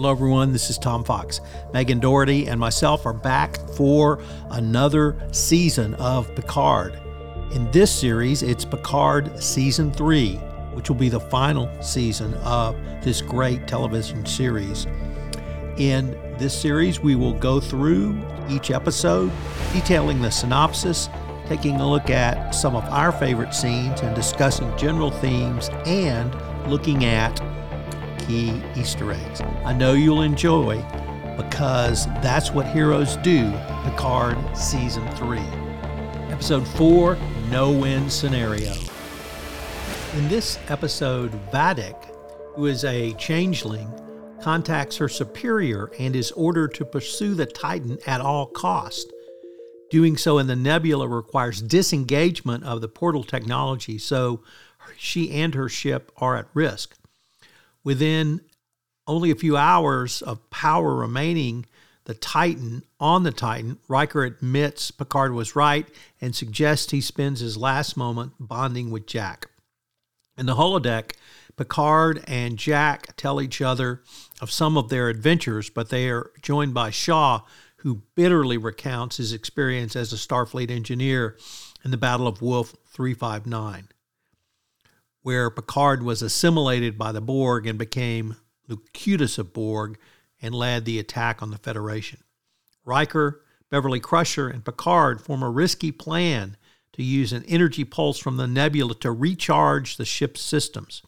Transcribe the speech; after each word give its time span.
Hello, 0.00 0.12
everyone. 0.12 0.50
This 0.50 0.70
is 0.70 0.78
Tom 0.78 1.04
Fox. 1.04 1.42
Megan 1.74 2.00
Doherty 2.00 2.48
and 2.48 2.58
myself 2.58 3.04
are 3.04 3.12
back 3.12 3.58
for 3.76 4.18
another 4.48 5.14
season 5.30 5.92
of 5.96 6.34
Picard. 6.34 6.98
In 7.52 7.70
this 7.70 7.92
series, 7.92 8.42
it's 8.42 8.64
Picard 8.64 9.42
Season 9.42 9.92
3, 9.92 10.36
which 10.72 10.88
will 10.88 10.96
be 10.96 11.10
the 11.10 11.20
final 11.20 11.68
season 11.82 12.32
of 12.36 12.76
this 13.04 13.20
great 13.20 13.68
television 13.68 14.24
series. 14.24 14.86
In 15.76 16.12
this 16.38 16.58
series, 16.58 17.00
we 17.00 17.14
will 17.14 17.34
go 17.34 17.60
through 17.60 18.18
each 18.48 18.70
episode, 18.70 19.30
detailing 19.74 20.22
the 20.22 20.30
synopsis, 20.30 21.10
taking 21.46 21.78
a 21.78 21.86
look 21.86 22.08
at 22.08 22.52
some 22.54 22.74
of 22.74 22.84
our 22.84 23.12
favorite 23.12 23.52
scenes, 23.52 24.00
and 24.00 24.16
discussing 24.16 24.74
general 24.78 25.10
themes 25.10 25.68
and 25.84 26.34
looking 26.70 27.04
at 27.04 27.38
key 28.30 28.62
Easter 28.76 29.10
eggs. 29.10 29.40
I 29.64 29.72
know 29.72 29.94
you'll 29.94 30.22
enjoy 30.22 30.76
because 31.36 32.06
that's 32.22 32.52
what 32.52 32.64
heroes 32.66 33.16
do. 33.18 33.50
Picard 33.82 34.38
Season 34.56 35.06
3. 35.16 35.38
Episode 36.30 36.66
4 36.68 37.18
No 37.50 37.72
Win 37.72 38.08
Scenario. 38.08 38.72
In 40.14 40.28
this 40.28 40.60
episode, 40.68 41.32
Vadic, 41.50 41.96
who 42.54 42.66
is 42.66 42.84
a 42.84 43.14
changeling, 43.14 43.92
contacts 44.40 44.96
her 44.96 45.08
superior 45.08 45.90
and 45.98 46.14
is 46.14 46.30
ordered 46.32 46.72
to 46.74 46.84
pursue 46.84 47.34
the 47.34 47.46
Titan 47.46 47.98
at 48.06 48.20
all 48.20 48.46
cost. 48.46 49.12
Doing 49.90 50.16
so 50.16 50.38
in 50.38 50.46
the 50.46 50.54
nebula 50.54 51.08
requires 51.08 51.60
disengagement 51.60 52.62
of 52.62 52.80
the 52.80 52.88
portal 52.88 53.24
technology, 53.24 53.98
so 53.98 54.40
she 54.96 55.32
and 55.32 55.56
her 55.56 55.68
ship 55.68 56.12
are 56.16 56.36
at 56.36 56.46
risk. 56.54 56.96
Within 57.84 58.40
only 59.06 59.30
a 59.30 59.36
few 59.36 59.56
hours 59.56 60.22
of 60.22 60.48
power 60.50 60.94
remaining, 60.94 61.66
the 62.04 62.14
Titan 62.14 62.82
on 62.98 63.22
the 63.22 63.32
Titan, 63.32 63.78
Riker 63.88 64.24
admits 64.24 64.90
Picard 64.90 65.32
was 65.32 65.56
right 65.56 65.88
and 66.20 66.34
suggests 66.34 66.90
he 66.90 67.00
spends 67.00 67.40
his 67.40 67.56
last 67.56 67.96
moment 67.96 68.32
bonding 68.38 68.90
with 68.90 69.06
Jack. 69.06 69.48
In 70.36 70.46
the 70.46 70.56
holodeck, 70.56 71.12
Picard 71.56 72.24
and 72.26 72.56
Jack 72.56 73.14
tell 73.16 73.40
each 73.40 73.60
other 73.60 74.02
of 74.40 74.50
some 74.50 74.78
of 74.78 74.88
their 74.88 75.08
adventures, 75.08 75.68
but 75.68 75.90
they 75.90 76.08
are 76.08 76.30
joined 76.40 76.72
by 76.72 76.90
Shaw, 76.90 77.42
who 77.76 78.02
bitterly 78.14 78.56
recounts 78.56 79.18
his 79.18 79.32
experience 79.32 79.94
as 79.94 80.12
a 80.12 80.16
Starfleet 80.16 80.70
engineer 80.70 81.36
in 81.84 81.90
the 81.90 81.96
Battle 81.96 82.26
of 82.26 82.40
Wolf 82.40 82.74
359, 82.86 83.88
where 85.22 85.50
Picard 85.50 86.02
was 86.02 86.22
assimilated 86.22 86.96
by 86.96 87.12
the 87.12 87.20
Borg 87.20 87.66
and 87.66 87.78
became 87.78 88.36
Locutus 88.68 89.38
of 89.38 89.52
Borg 89.52 89.98
and 90.40 90.54
led 90.54 90.84
the 90.84 90.98
attack 90.98 91.42
on 91.42 91.50
the 91.50 91.58
Federation. 91.58 92.20
Riker, 92.84 93.42
Beverly 93.70 94.00
Crusher, 94.00 94.48
and 94.48 94.64
Picard 94.64 95.20
form 95.20 95.42
a 95.42 95.50
risky 95.50 95.92
plan 95.92 96.56
to 96.92 97.02
use 97.02 97.32
an 97.32 97.44
energy 97.46 97.84
pulse 97.84 98.18
from 98.18 98.36
the 98.36 98.46
nebula 98.46 98.94
to 98.96 99.12
recharge 99.12 99.96
the 99.96 100.04
ship's 100.04 100.40
systems. 100.40 101.02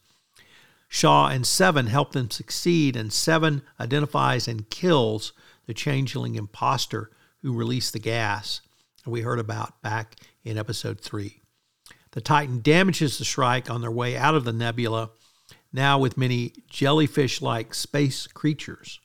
Shaw 0.87 1.27
and 1.27 1.45
Seven 1.45 1.87
help 1.87 2.11
them 2.11 2.29
succeed, 2.29 2.95
and 2.95 3.11
Seven 3.11 3.63
identifies 3.79 4.47
and 4.47 4.69
kills 4.69 5.33
the 5.65 5.73
changeling 5.73 6.35
imposter 6.35 7.09
who 7.41 7.53
released 7.53 7.93
the 7.93 7.99
gas 7.99 8.61
we 9.05 9.21
heard 9.21 9.39
about 9.39 9.81
back 9.81 10.15
in 10.43 10.57
episode 10.57 11.01
3. 11.01 11.42
The 12.13 12.21
Titan 12.21 12.61
damages 12.61 13.17
the 13.17 13.25
Shrike 13.25 13.71
on 13.71 13.81
their 13.81 13.91
way 13.91 14.15
out 14.15 14.35
of 14.35 14.43
the 14.43 14.53
nebula, 14.53 15.09
now 15.71 15.97
with 15.97 16.17
many 16.17 16.53
jellyfish 16.69 17.41
like 17.41 17.73
space 17.73 18.27
creatures. 18.27 18.99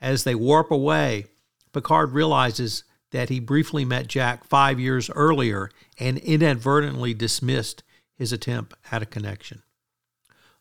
As 0.00 0.22
they 0.22 0.36
warp 0.36 0.70
away, 0.70 1.26
Picard 1.72 2.12
realizes 2.12 2.84
that 3.10 3.30
he 3.30 3.40
briefly 3.40 3.84
met 3.84 4.06
Jack 4.06 4.44
five 4.44 4.78
years 4.78 5.10
earlier 5.10 5.70
and 5.98 6.18
inadvertently 6.18 7.14
dismissed 7.14 7.82
his 8.14 8.32
attempt 8.32 8.74
at 8.92 9.02
a 9.02 9.06
connection. 9.06 9.62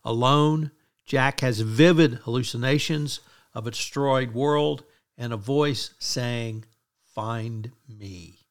Alone, 0.04 0.72
Jack 1.06 1.42
has 1.42 1.60
vivid 1.60 2.16
hallucinations 2.24 3.20
of 3.54 3.68
a 3.68 3.72
destroyed 3.72 4.34
world 4.34 4.84
and 5.18 5.32
a 5.32 5.38
voice 5.38 5.94
saying, 6.00 6.66
Find 7.14 7.72
me. 7.88 8.45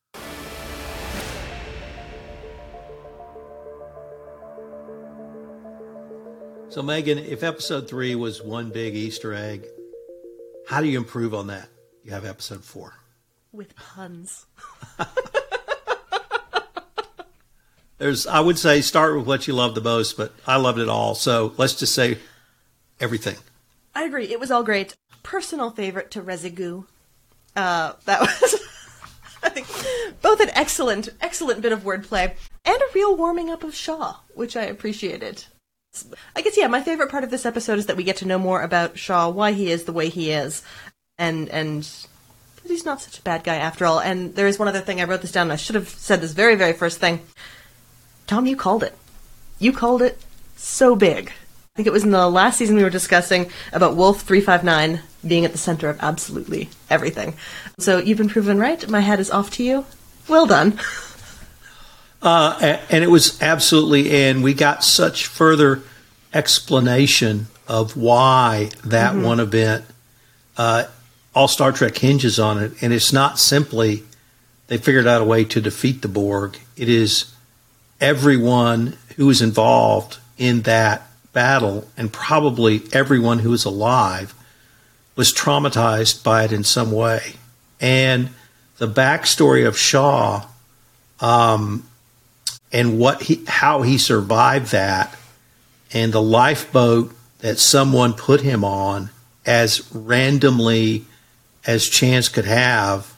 So, 6.75 6.83
Megan, 6.83 7.19
if 7.19 7.45
episode 7.45 7.89
three 7.89 8.17
was 8.17 8.43
one 8.43 8.71
big 8.71 8.97
Easter 8.97 9.33
egg, 9.33 9.65
how 10.67 10.81
do 10.81 10.89
you 10.89 10.99
improve 10.99 11.33
on 11.33 11.47
that? 11.47 11.69
You 12.03 12.11
have 12.11 12.25
episode 12.25 12.65
four. 12.65 12.95
With 13.53 13.77
puns. 13.77 14.47
There's, 17.99 18.27
I 18.27 18.41
would 18.41 18.59
say, 18.59 18.81
start 18.81 19.17
with 19.17 19.25
what 19.25 19.47
you 19.47 19.55
love 19.55 19.77
the 19.77 19.83
most, 19.83 20.17
but 20.17 20.35
I 20.49 20.57
loved 20.57 20.81
it 20.81 20.89
all. 20.89 21.15
So 21.15 21.55
let's 21.59 21.77
just 21.77 21.95
say 21.95 22.19
everything. 22.99 23.37
I 23.95 24.03
agree. 24.03 24.33
It 24.33 24.41
was 24.41 24.51
all 24.51 24.65
great. 24.65 24.97
Personal 25.23 25.71
favorite 25.71 26.11
to 26.11 26.23
Rezigu. 26.23 26.87
Uh, 27.55 27.93
that 28.07 28.21
was, 28.21 28.61
I 29.45 29.49
think, 29.49 29.69
both 30.23 30.41
an 30.41 30.51
excellent, 30.55 31.09
excellent 31.21 31.63
bit 31.63 31.71
of 31.71 31.85
wordplay 31.85 32.35
and 32.65 32.77
a 32.77 32.93
real 32.97 33.17
warming 33.17 33.49
up 33.49 33.63
of 33.63 33.77
Shaw, 33.77 34.17
which 34.35 34.57
I 34.57 34.63
appreciated. 34.63 35.45
I 36.35 36.43
guess 36.43 36.57
yeah, 36.57 36.67
my 36.67 36.83
favorite 36.83 37.11
part 37.11 37.25
of 37.25 37.31
this 37.31 37.47
episode 37.47 37.79
is 37.79 37.87
that 37.87 37.97
we 37.97 38.05
get 38.05 38.17
to 38.19 38.27
know 38.27 38.39
more 38.39 38.63
about 38.63 38.99
Shaw, 38.99 39.29
why 39.29 39.53
he 39.53 39.71
is 39.71 39.85
the 39.85 39.93
way 39.93 40.09
he 40.09 40.31
is, 40.31 40.63
and 41.19 41.49
and 41.49 41.89
he's 42.67 42.85
not 42.85 43.03
such 43.03 43.19
a 43.19 43.23
bad 43.23 43.45
guy 43.45 43.57
after 43.57 43.85
all. 43.87 44.01
And 44.01 44.35
there 44.35 44.47
is 44.47 44.59
one 44.59 44.69
other 44.69 44.81
thing 44.81 45.01
I 45.01 45.05
wrote 45.05 45.23
this 45.23 45.33
down. 45.33 45.51
I 45.51 45.57
should 45.57 45.77
have 45.77 45.89
said 45.89 46.21
this 46.21 46.33
very 46.33 46.55
very 46.55 46.73
first 46.73 46.99
thing. 46.99 47.21
Tom, 48.27 48.47
you 48.47 48.57
called 48.57 48.83
it. 48.83 48.95
You 49.59 49.73
called 49.73 50.03
it 50.03 50.19
so 50.57 50.97
big. 50.97 51.29
I 51.29 51.77
think 51.77 51.87
it 51.89 51.93
was 51.93 52.05
in 52.05 52.13
the 52.13 52.29
last 52.29 52.59
season 52.59 52.77
we 52.77 52.85
were 52.85 52.91
discussing 52.91 53.51
about 53.73 53.97
Wolf 53.97 54.23
359 54.23 55.01
being 55.27 55.45
at 55.45 55.53
the 55.53 55.59
center 55.59 55.89
of 55.89 55.99
absolutely 56.01 56.69
everything. 56.89 57.35
So 57.79 57.99
you've 57.99 58.19
been 58.19 58.29
proven 58.29 58.59
right. 58.59 58.89
My 58.89 59.01
hat 59.01 59.19
is 59.19 59.31
off 59.31 59.51
to 59.53 59.65
you. 59.65 59.85
Well 60.29 60.47
done. 60.47 60.79
Uh, 62.25 62.79
and 62.89 63.05
it 63.05 63.11
was 63.11 63.41
absolutely, 63.43 64.11
and 64.11 64.43
we 64.43 64.55
got 64.55 64.83
such 64.83 65.27
further 65.27 65.83
explanation 66.33 67.47
of 67.69 67.97
why 67.97 68.71
that 68.85 69.13
mm-hmm. 69.13 69.23
one 69.23 69.41
event, 69.41 69.85
uh, 70.57 70.85
all 71.35 71.49
Star 71.49 71.71
Trek 71.71 71.99
hinges 71.99 72.39
on 72.39 72.63
it. 72.63 72.83
And 72.83 72.93
it's 72.95 73.13
not 73.13 73.39
simply 73.39 74.05
they 74.67 74.79
figured 74.79 75.07
out 75.07 75.21
a 75.21 75.25
way 75.25 75.45
to 75.45 75.61
defeat 75.61 76.03
the 76.03 76.09
Borg, 76.09 76.59
it 76.77 76.89
is 76.89 77.33
everyone 78.01 78.97
who 79.17 79.27
was 79.27 79.43
involved 79.43 80.19
in 80.39 80.63
that 80.63 81.03
battle 81.33 81.89
and 81.97 82.13
probably 82.13 82.83
everyone 82.93 83.41
who 83.41 83.51
was 83.51 83.65
alive 83.65 84.35
was 85.17 85.33
traumatized 85.33 86.25
by 86.25 86.45
it 86.45 86.53
in 86.53 86.65
some 86.65 86.91
way. 86.91 87.35
And 87.81 88.31
the 88.79 88.89
backstory 88.89 89.67
of 89.67 89.79
Shaw 89.79 90.47
um, 91.21 91.87
and 92.75 92.99
what 92.99 93.23
he, 93.23 93.45
how 93.47 93.83
he 93.83 93.97
survived 93.97 94.73
that, 94.73 95.17
and 95.93 96.13
the 96.13 96.21
lifeboat 96.21 97.15
that 97.39 97.61
someone 97.61 98.13
put 98.13 98.41
him 98.41 98.65
on 98.65 99.11
as 99.47 99.89
randomly 99.95 101.05
as 101.65 101.89
chance 101.89 102.29
could 102.29 102.47
have, 102.47 103.15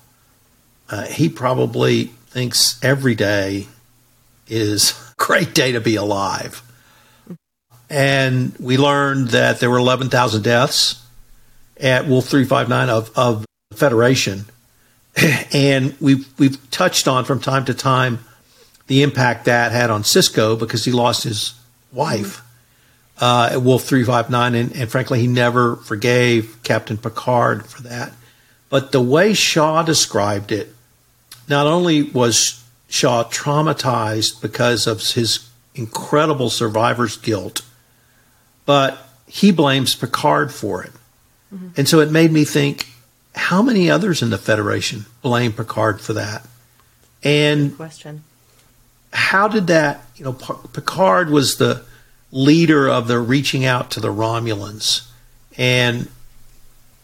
uh, 0.90 1.06
he 1.06 1.30
probably 1.30 2.04
thinks 2.26 2.78
every 2.84 3.14
day 3.14 3.66
is 4.46 4.92
a 4.92 5.14
great 5.24 5.54
day 5.54 5.72
to 5.72 5.80
be 5.80 5.96
alive. 5.96 6.62
And 7.88 8.54
we 8.58 8.76
learned 8.76 9.28
that 9.28 9.58
there 9.58 9.70
were 9.70 9.78
11,000 9.78 10.42
deaths 10.42 11.02
at 11.80 12.06
Wolf 12.06 12.26
359 12.26 12.90
of, 12.90 13.10
of 13.16 13.46
Federation. 13.72 14.44
And 15.54 15.96
we've, 15.98 16.28
we've 16.38 16.70
touched 16.70 17.08
on 17.08 17.24
from 17.24 17.40
time 17.40 17.64
to 17.64 17.74
time 17.74 18.18
the 18.86 19.02
impact 19.02 19.46
that 19.46 19.72
had 19.72 19.90
on 19.90 20.02
Sisko 20.02 20.58
because 20.58 20.84
he 20.84 20.92
lost 20.92 21.24
his 21.24 21.54
wife 21.92 22.42
uh, 23.18 23.50
at 23.52 23.62
Wolf 23.62 23.84
359. 23.84 24.54
And, 24.54 24.76
and 24.76 24.90
frankly, 24.90 25.20
he 25.20 25.26
never 25.26 25.76
forgave 25.76 26.58
Captain 26.62 26.96
Picard 26.96 27.66
for 27.66 27.82
that. 27.82 28.12
But 28.68 28.92
the 28.92 29.00
way 29.00 29.32
Shaw 29.32 29.82
described 29.82 30.52
it, 30.52 30.74
not 31.48 31.66
only 31.66 32.02
was 32.02 32.64
Shaw 32.88 33.24
traumatized 33.24 34.40
because 34.40 34.86
of 34.86 35.00
his 35.00 35.48
incredible 35.74 36.50
survivor's 36.50 37.16
guilt, 37.16 37.62
but 38.64 38.98
he 39.26 39.52
blames 39.52 39.94
Picard 39.94 40.52
for 40.52 40.82
it. 40.82 40.92
Mm-hmm. 41.54 41.68
And 41.76 41.88
so 41.88 42.00
it 42.00 42.10
made 42.10 42.32
me 42.32 42.44
think 42.44 42.88
how 43.34 43.62
many 43.62 43.90
others 43.90 44.22
in 44.22 44.30
the 44.30 44.38
Federation 44.38 45.06
blame 45.22 45.52
Picard 45.52 46.00
for 46.00 46.14
that? 46.14 46.46
And 47.22 47.70
Good 47.70 47.76
question 47.76 48.24
how 49.12 49.48
did 49.48 49.68
that, 49.68 50.04
you 50.16 50.24
know, 50.24 50.32
Picard 50.32 51.30
was 51.30 51.56
the 51.56 51.84
leader 52.32 52.88
of 52.88 53.08
the 53.08 53.18
reaching 53.18 53.64
out 53.64 53.90
to 53.92 54.00
the 54.00 54.12
Romulans. 54.12 55.08
And 55.56 56.08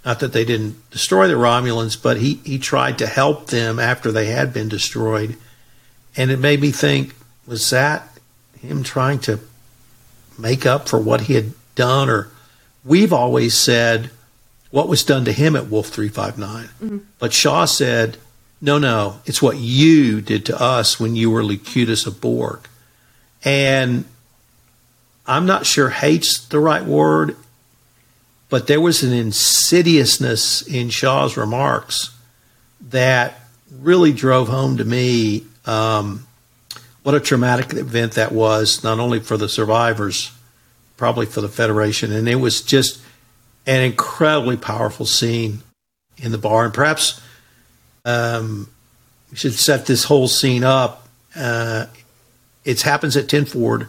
not 0.04 0.20
that 0.20 0.32
they 0.32 0.44
didn't 0.44 0.90
destroy 0.90 1.28
the 1.28 1.34
Romulans, 1.34 2.00
but 2.00 2.18
he, 2.18 2.34
he 2.44 2.58
tried 2.58 2.98
to 2.98 3.06
help 3.06 3.48
them 3.48 3.78
after 3.78 4.10
they 4.10 4.26
had 4.26 4.52
been 4.52 4.68
destroyed. 4.68 5.36
And 6.16 6.30
it 6.30 6.38
made 6.38 6.60
me 6.60 6.70
think, 6.70 7.14
was 7.46 7.70
that 7.70 8.08
him 8.58 8.82
trying 8.82 9.20
to 9.20 9.40
make 10.38 10.66
up 10.66 10.88
for 10.88 10.98
what 10.98 11.22
he 11.22 11.34
had 11.34 11.52
done? 11.74 12.10
Or 12.10 12.30
we've 12.84 13.12
always 13.12 13.54
said 13.54 14.10
what 14.70 14.88
was 14.88 15.04
done 15.04 15.24
to 15.24 15.32
him 15.32 15.54
at 15.54 15.68
Wolf 15.68 15.88
359. 15.88 16.64
Mm-hmm. 16.64 16.98
But 17.18 17.32
Shaw 17.32 17.64
said, 17.64 18.16
no, 18.62 18.78
no, 18.78 19.20
it's 19.26 19.42
what 19.42 19.56
you 19.56 20.20
did 20.20 20.46
to 20.46 20.58
us 20.58 21.00
when 21.00 21.16
you 21.16 21.32
were 21.32 21.42
Locutus 21.42 22.06
of 22.06 22.20
Borg. 22.20 22.60
And 23.44 24.04
I'm 25.26 25.46
not 25.46 25.66
sure 25.66 25.90
hate's 25.90 26.46
the 26.46 26.60
right 26.60 26.84
word, 26.84 27.36
but 28.48 28.68
there 28.68 28.80
was 28.80 29.02
an 29.02 29.12
insidiousness 29.12 30.62
in 30.62 30.90
Shaw's 30.90 31.36
remarks 31.36 32.16
that 32.90 33.40
really 33.80 34.12
drove 34.12 34.46
home 34.46 34.76
to 34.76 34.84
me 34.84 35.44
um, 35.66 36.24
what 37.02 37.16
a 37.16 37.20
traumatic 37.20 37.72
event 37.74 38.12
that 38.12 38.30
was, 38.30 38.84
not 38.84 39.00
only 39.00 39.18
for 39.18 39.36
the 39.36 39.48
survivors, 39.48 40.30
probably 40.96 41.26
for 41.26 41.40
the 41.40 41.48
Federation. 41.48 42.12
And 42.12 42.28
it 42.28 42.36
was 42.36 42.62
just 42.62 43.00
an 43.66 43.82
incredibly 43.82 44.56
powerful 44.56 45.04
scene 45.04 45.62
in 46.18 46.30
the 46.30 46.38
bar. 46.38 46.64
And 46.64 46.74
perhaps 46.74 47.20
um, 48.04 48.68
we 49.30 49.36
should 49.36 49.54
set 49.54 49.86
this 49.86 50.04
whole 50.04 50.28
scene 50.28 50.64
up. 50.64 51.08
Uh, 51.34 51.86
it 52.64 52.82
happens 52.82 53.16
at 53.16 53.28
Ten 53.28 53.44
Forward 53.44 53.88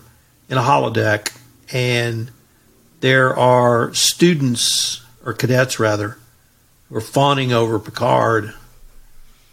in 0.49 0.57
a 0.57 0.61
holodeck, 0.61 1.35
and 1.71 2.31
there 3.01 3.37
are 3.37 3.93
students 3.93 5.03
or 5.25 5.33
cadets 5.33 5.79
rather 5.79 6.17
who 6.89 6.95
are 6.95 7.01
fawning 7.01 7.51
over 7.51 7.79
Picard, 7.79 8.53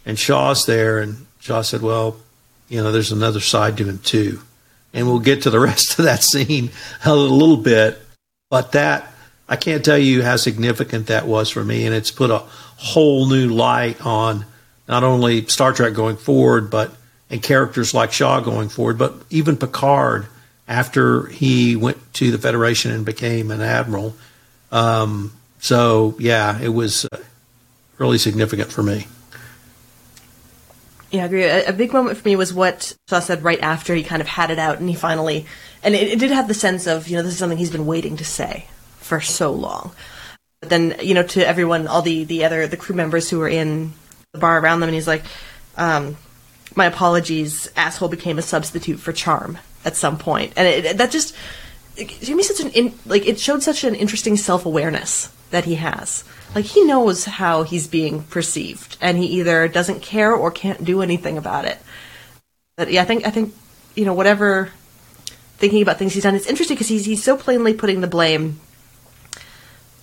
and 0.05 0.17
Shaw's 0.17 0.65
there, 0.65 0.99
and 0.99 1.25
Shaw 1.39 1.61
said, 1.61 1.81
"Well, 1.81 2.17
you 2.69 2.81
know, 2.81 2.91
there's 2.91 3.11
another 3.11 3.39
side 3.39 3.77
to 3.77 3.85
him 3.85 3.99
too," 3.99 4.41
and 4.93 5.07
we'll 5.07 5.19
get 5.19 5.43
to 5.43 5.49
the 5.49 5.59
rest 5.71 5.99
of 5.99 6.05
that 6.05 6.23
scene 6.23 6.71
a 7.05 7.15
little 7.15 7.57
bit, 7.57 8.01
but 8.49 8.71
that 8.71 9.13
I 9.49 9.57
can't 9.57 9.83
tell 9.83 9.97
you 9.97 10.23
how 10.23 10.37
significant 10.37 11.07
that 11.07 11.27
was 11.27 11.49
for 11.49 11.63
me, 11.63 11.85
and 11.85 11.93
it's 11.93 12.11
put 12.11 12.31
a 12.31 12.43
whole 12.77 13.27
new 13.27 13.49
light 13.49 14.03
on 14.05 14.45
not 14.91 15.05
only 15.05 15.47
Star 15.47 15.71
Trek 15.71 15.93
going 15.93 16.17
forward, 16.17 16.69
but 16.69 16.93
and 17.29 17.41
characters 17.41 17.93
like 17.93 18.11
Shaw 18.11 18.41
going 18.41 18.67
forward, 18.67 18.97
but 18.97 19.15
even 19.29 19.55
Picard 19.55 20.27
after 20.67 21.27
he 21.27 21.77
went 21.77 21.97
to 22.15 22.29
the 22.29 22.37
Federation 22.37 22.91
and 22.91 23.05
became 23.05 23.51
an 23.51 23.61
admiral. 23.61 24.13
Um, 24.69 25.31
so 25.59 26.15
yeah, 26.19 26.59
it 26.59 26.69
was 26.69 27.05
uh, 27.05 27.17
really 27.97 28.17
significant 28.17 28.69
for 28.69 28.83
me. 28.83 29.07
Yeah, 31.09 31.23
I 31.23 31.25
agree. 31.25 31.43
A, 31.43 31.73
big 31.73 31.93
moment 31.93 32.17
for 32.17 32.27
me 32.27 32.35
was 32.35 32.53
what 32.53 32.95
Shaw 33.09 33.19
said 33.19 33.43
right 33.43 33.59
after 33.61 33.95
he 33.95 34.03
kind 34.03 34.21
of 34.21 34.27
had 34.27 34.51
it 34.51 34.59
out, 34.59 34.79
and 34.79 34.89
he 34.89 34.95
finally, 34.95 35.45
and 35.83 35.95
it, 35.95 36.09
it 36.09 36.19
did 36.19 36.31
have 36.31 36.49
the 36.49 36.53
sense 36.53 36.85
of 36.85 37.07
you 37.07 37.15
know 37.15 37.23
this 37.23 37.33
is 37.33 37.39
something 37.39 37.57
he's 37.57 37.71
been 37.71 37.85
waiting 37.85 38.17
to 38.17 38.25
say 38.25 38.65
for 38.97 39.21
so 39.21 39.51
long. 39.51 39.93
But 40.59 40.69
then 40.69 40.95
you 41.01 41.13
know 41.13 41.23
to 41.23 41.47
everyone, 41.47 41.87
all 41.87 42.01
the 42.01 42.25
the 42.25 42.43
other 42.43 42.67
the 42.67 42.77
crew 42.77 42.95
members 42.95 43.29
who 43.29 43.39
were 43.39 43.49
in 43.49 43.93
the 44.33 44.39
bar 44.39 44.59
around 44.59 44.79
them, 44.79 44.87
and 44.87 44.95
he's 44.95 45.07
like, 45.07 45.23
um, 45.75 46.15
"My 46.75 46.85
apologies, 46.85 47.69
asshole 47.75 48.07
became 48.07 48.37
a 48.37 48.41
substitute 48.41 48.97
for 48.97 49.11
charm 49.11 49.57
at 49.83 49.97
some 49.97 50.17
point," 50.17 50.53
and 50.55 50.67
it, 50.67 50.97
that 50.97 51.11
just 51.11 51.35
gave 51.97 52.35
me 52.35 52.43
such 52.43 52.61
an 52.61 52.71
in, 52.71 52.93
like 53.05 53.27
it 53.27 53.39
showed 53.39 53.61
such 53.61 53.83
an 53.83 53.93
interesting 53.93 54.37
self 54.37 54.65
awareness 54.65 55.29
that 55.49 55.65
he 55.65 55.75
has. 55.75 56.23
Like 56.55 56.63
he 56.63 56.85
knows 56.85 57.25
how 57.25 57.63
he's 57.63 57.87
being 57.87 58.23
perceived, 58.23 58.97
and 59.01 59.17
he 59.17 59.25
either 59.25 59.67
doesn't 59.67 60.01
care 60.01 60.33
or 60.33 60.49
can't 60.49 60.85
do 60.85 61.01
anything 61.01 61.37
about 61.37 61.65
it. 61.65 61.77
But 62.77 62.89
yeah, 62.89 63.01
I 63.01 63.05
think 63.05 63.27
I 63.27 63.31
think 63.31 63.53
you 63.95 64.05
know 64.05 64.13
whatever 64.13 64.69
thinking 65.57 65.81
about 65.81 65.99
things 65.99 66.13
he's 66.13 66.23
done. 66.23 66.35
It's 66.35 66.47
interesting 66.47 66.75
because 66.75 66.87
he's 66.87 67.03
he's 67.03 67.23
so 67.23 67.35
plainly 67.35 67.73
putting 67.73 67.99
the 67.99 68.07
blame, 68.07 68.61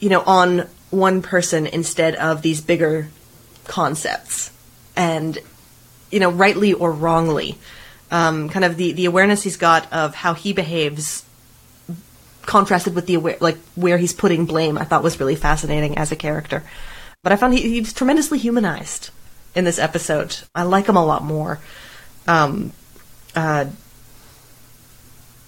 you 0.01 0.11
know, 0.11 0.21
on 0.21 0.69
one 0.91 1.23
person 1.23 1.67
instead 1.67 2.15
of 2.17 2.43
these 2.43 2.61
bigger 2.61 3.09
concepts. 3.69 4.51
And 4.97 5.39
you 6.11 6.21
know 6.21 6.31
rightly 6.31 6.73
or 6.73 6.93
wrongly 6.93 7.59
um, 8.11 8.49
kind 8.49 8.65
of 8.65 8.77
the, 8.77 8.93
the 8.93 9.05
awareness 9.05 9.43
he's 9.43 9.57
got 9.57 9.91
of 9.93 10.15
how 10.15 10.35
he 10.35 10.53
behaves 10.53 11.25
contrasted 12.43 12.95
with 12.95 13.07
the 13.07 13.15
aware 13.15 13.37
like 13.41 13.59
where 13.75 13.99
he's 13.99 14.15
putting 14.15 14.47
blame 14.47 14.79
i 14.79 14.85
thought 14.85 15.03
was 15.03 15.21
really 15.21 15.37
fascinating 15.37 15.99
as 15.99 16.11
a 16.13 16.17
character. 16.17 16.63
But 17.23 17.33
i 17.33 17.37
found 17.37 17.55
he, 17.55 17.63
he's 17.63 17.93
tremendously 17.93 18.39
humanized 18.39 19.11
in 19.55 19.65
this 19.65 19.79
episode. 19.79 20.37
I 20.55 20.63
like 20.63 20.87
him 20.87 20.97
a 20.97 21.05
lot 21.05 21.25
more. 21.25 21.59
Um, 22.27 22.73
uh, 23.35 23.67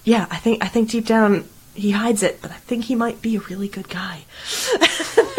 yeah 0.03 0.25
i 0.31 0.37
think 0.37 0.63
i 0.63 0.67
think 0.67 0.89
deep 0.89 1.05
down 1.05 1.47
he 1.75 1.91
hides 1.91 2.23
it 2.23 2.41
but 2.41 2.49
i 2.49 2.55
think 2.55 2.85
he 2.85 2.95
might 2.95 3.21
be 3.21 3.35
a 3.35 3.39
really 3.41 3.67
good 3.67 3.87
guy 3.87 4.25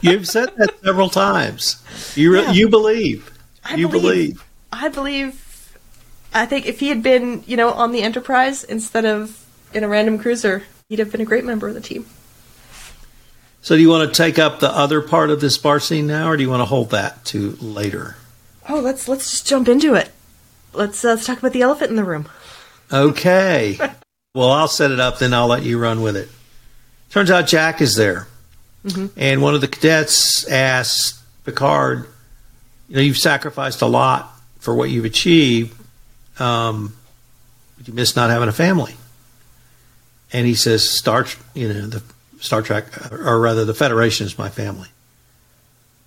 You've 0.00 0.28
said 0.28 0.50
that 0.56 0.74
several 0.84 1.08
times. 1.08 1.82
You 2.16 2.36
yeah. 2.36 2.52
you 2.52 2.68
believe. 2.68 3.30
I 3.64 3.76
you 3.76 3.88
believe, 3.88 4.02
believe. 4.02 4.44
I 4.72 4.88
believe. 4.88 5.40
I 6.32 6.46
think 6.46 6.66
if 6.66 6.80
he 6.80 6.88
had 6.88 7.02
been, 7.02 7.44
you 7.46 7.56
know, 7.56 7.70
on 7.70 7.92
the 7.92 8.02
Enterprise 8.02 8.64
instead 8.64 9.04
of 9.04 9.44
in 9.72 9.84
a 9.84 9.88
random 9.88 10.18
cruiser, 10.18 10.64
he'd 10.88 10.98
have 10.98 11.12
been 11.12 11.20
a 11.20 11.24
great 11.24 11.44
member 11.44 11.68
of 11.68 11.74
the 11.74 11.80
team. 11.80 12.06
So, 13.62 13.76
do 13.76 13.80
you 13.80 13.88
want 13.88 14.12
to 14.12 14.14
take 14.14 14.38
up 14.38 14.60
the 14.60 14.70
other 14.70 15.00
part 15.00 15.30
of 15.30 15.40
this 15.40 15.56
bar 15.56 15.80
scene 15.80 16.06
now, 16.06 16.28
or 16.28 16.36
do 16.36 16.42
you 16.42 16.50
want 16.50 16.60
to 16.60 16.66
hold 16.66 16.90
that 16.90 17.24
to 17.26 17.52
later? 17.60 18.16
Oh, 18.68 18.80
let's 18.80 19.08
let's 19.08 19.30
just 19.30 19.46
jump 19.46 19.68
into 19.68 19.94
it. 19.94 20.10
Let's 20.72 21.04
uh, 21.04 21.08
let's 21.10 21.26
talk 21.26 21.38
about 21.38 21.52
the 21.52 21.62
elephant 21.62 21.90
in 21.90 21.96
the 21.96 22.04
room. 22.04 22.28
Okay. 22.92 23.78
well, 24.34 24.50
I'll 24.50 24.68
set 24.68 24.90
it 24.90 25.00
up, 25.00 25.18
then 25.18 25.32
I'll 25.32 25.46
let 25.46 25.62
you 25.62 25.78
run 25.78 26.02
with 26.02 26.16
it. 26.16 26.28
Turns 27.10 27.30
out 27.30 27.46
Jack 27.46 27.80
is 27.80 27.96
there. 27.96 28.26
Mm-hmm. 28.84 29.06
And 29.16 29.42
one 29.42 29.54
of 29.54 29.60
the 29.60 29.68
cadets 29.68 30.46
asked 30.46 31.20
Picard, 31.44 32.06
"You 32.88 32.96
know, 32.96 33.02
you've 33.02 33.18
sacrificed 33.18 33.82
a 33.82 33.86
lot 33.86 34.30
for 34.58 34.74
what 34.74 34.90
you've 34.90 35.04
achieved, 35.04 35.74
um, 36.38 36.94
but 37.76 37.88
you 37.88 37.94
miss 37.94 38.14
not 38.14 38.30
having 38.30 38.48
a 38.48 38.52
family." 38.52 38.94
And 40.32 40.46
he 40.46 40.54
says, 40.54 40.88
"Star, 40.88 41.26
you 41.54 41.72
know, 41.72 41.86
the 41.86 42.02
Star 42.40 42.60
Trek, 42.60 43.12
or 43.12 43.40
rather, 43.40 43.64
the 43.64 43.74
Federation 43.74 44.26
is 44.26 44.38
my 44.38 44.50
family." 44.50 44.88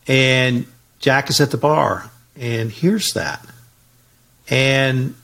And 0.07 0.67
Jack 0.99 1.29
is 1.29 1.41
at 1.41 1.51
the 1.51 1.57
bar 1.57 2.09
and 2.35 2.71
hears 2.71 3.13
that, 3.13 3.45
and 4.49 5.15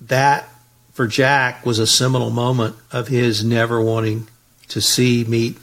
that 0.00 0.48
for 0.92 1.06
Jack 1.06 1.64
was 1.64 1.78
a 1.78 1.86
seminal 1.86 2.30
moment 2.30 2.74
of 2.90 3.06
his 3.06 3.44
never 3.44 3.80
wanting 3.80 4.26
to 4.68 4.80
see, 4.80 5.24
meet, 5.24 5.56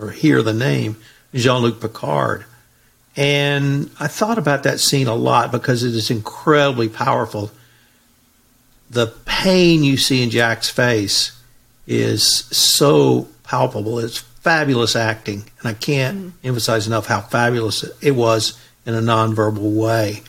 or 0.00 0.10
hear 0.10 0.42
the 0.42 0.52
name 0.52 0.96
Jean 1.34 1.62
Luc 1.62 1.80
Picard. 1.80 2.44
And 3.16 3.90
I 4.00 4.06
thought 4.06 4.38
about 4.38 4.62
that 4.62 4.80
scene 4.80 5.06
a 5.06 5.14
lot 5.14 5.52
because 5.52 5.84
it 5.84 5.94
is 5.94 6.10
incredibly 6.10 6.88
powerful. 6.88 7.50
The 8.90 9.08
pain 9.24 9.84
you 9.84 9.96
see 9.96 10.22
in 10.22 10.30
Jack's 10.30 10.70
face 10.70 11.38
is 11.86 12.26
so 12.26 13.28
palpable. 13.42 13.98
It's 13.98 14.18
fabulous 14.18 14.96
acting, 14.96 15.44
and 15.60 15.68
I 15.68 15.74
can't 15.74 16.18
mm. 16.18 16.32
emphasize 16.42 16.86
enough 16.86 17.06
how 17.06 17.20
fabulous 17.20 17.84
it 18.00 18.12
was 18.12 18.58
in 18.86 18.94
a 18.94 19.00
nonverbal 19.00 19.76
way. 19.76 20.22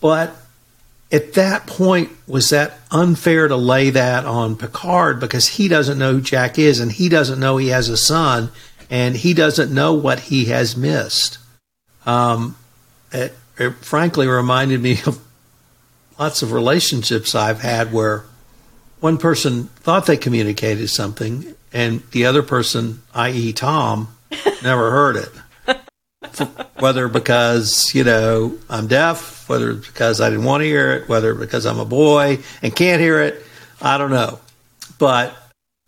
But 0.00 0.34
at 1.12 1.32
that 1.34 1.66
point, 1.66 2.10
was 2.26 2.50
that 2.50 2.78
unfair 2.90 3.48
to 3.48 3.56
lay 3.56 3.90
that 3.90 4.24
on 4.24 4.56
Picard 4.56 5.18
because 5.18 5.48
he 5.48 5.66
doesn't 5.66 5.98
know 5.98 6.14
who 6.14 6.20
Jack 6.20 6.58
is 6.58 6.78
and 6.78 6.92
he 6.92 7.08
doesn't 7.08 7.40
know 7.40 7.56
he 7.56 7.68
has 7.68 7.88
a 7.88 7.96
son 7.96 8.50
and 8.88 9.16
he 9.16 9.34
doesn't 9.34 9.72
know 9.72 9.92
what 9.94 10.20
he 10.20 10.46
has 10.46 10.76
missed? 10.76 11.38
Um, 12.06 12.56
it, 13.12 13.36
it 13.58 13.74
frankly 13.76 14.28
reminded 14.28 14.80
me 14.80 15.00
of 15.06 15.20
lots 16.18 16.42
of 16.42 16.52
relationships 16.52 17.34
I've 17.34 17.60
had 17.60 17.92
where 17.92 18.24
one 19.00 19.18
person 19.18 19.64
thought 19.64 20.06
they 20.06 20.16
communicated 20.16 20.88
something 20.88 21.54
and 21.72 22.02
the 22.12 22.26
other 22.26 22.42
person, 22.42 23.02
i.e., 23.14 23.52
Tom, 23.52 24.16
never 24.62 24.90
heard 24.90 25.16
it 25.16 25.30
whether 26.78 27.08
because 27.08 27.94
you 27.94 28.04
know 28.04 28.56
I'm 28.68 28.86
deaf, 28.86 29.48
whether 29.48 29.74
because 29.74 30.20
I 30.20 30.30
didn't 30.30 30.44
want 30.44 30.62
to 30.62 30.66
hear 30.66 30.92
it, 30.92 31.08
whether 31.08 31.34
because 31.34 31.66
I'm 31.66 31.78
a 31.78 31.84
boy 31.84 32.38
and 32.62 32.74
can't 32.74 33.00
hear 33.00 33.20
it, 33.20 33.42
I 33.80 33.98
don't 33.98 34.10
know. 34.10 34.38
But 34.98 35.36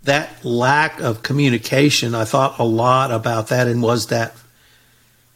that 0.05 0.45
lack 0.45 1.01
of 1.01 1.23
communication, 1.23 2.15
I 2.15 2.25
thought 2.25 2.59
a 2.59 2.65
lot 2.65 3.11
about 3.11 3.49
that, 3.49 3.69
and 3.69 3.83
was 3.83 4.09
that 4.09 4.35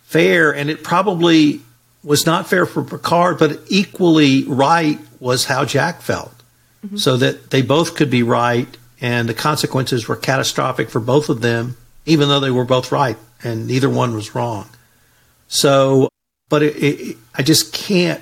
fair? 0.05 0.55
And 0.55 0.71
it 0.71 0.83
probably 0.83 1.61
was 2.03 2.27
not 2.27 2.49
fair 2.49 2.67
for 2.67 2.83
Picard, 2.83 3.39
but 3.39 3.61
equally 3.69 4.45
right 4.45 4.99
was 5.21 5.45
how 5.45 5.65
Jack 5.65 6.03
felt, 6.03 6.33
mm-hmm. 6.85 6.97
so 6.97 7.17
that 7.17 7.51
they 7.51 7.63
both 7.63 7.97
could 7.97 8.11
be 8.11 8.23
right, 8.23 8.69
and 9.01 9.29
the 9.29 9.35
consequences 9.35 10.09
were 10.09 10.17
catastrophic 10.17 10.91
for 10.91 11.01
both 11.01 11.29
of 11.29 11.41
them 11.41 11.77
even 12.07 12.29
though 12.29 12.41
they 12.41 12.51
were 12.51 12.65
both 12.65 12.91
right 12.91 13.17
and 13.43 13.67
neither 13.67 13.91
one 13.91 14.15
was 14.15 14.35
wrong. 14.35 14.69
So, 15.49 16.09
but 16.49 16.62
it, 16.62 16.76
it, 16.76 17.17
I 17.35 17.43
just 17.43 17.73
can't 17.73 18.21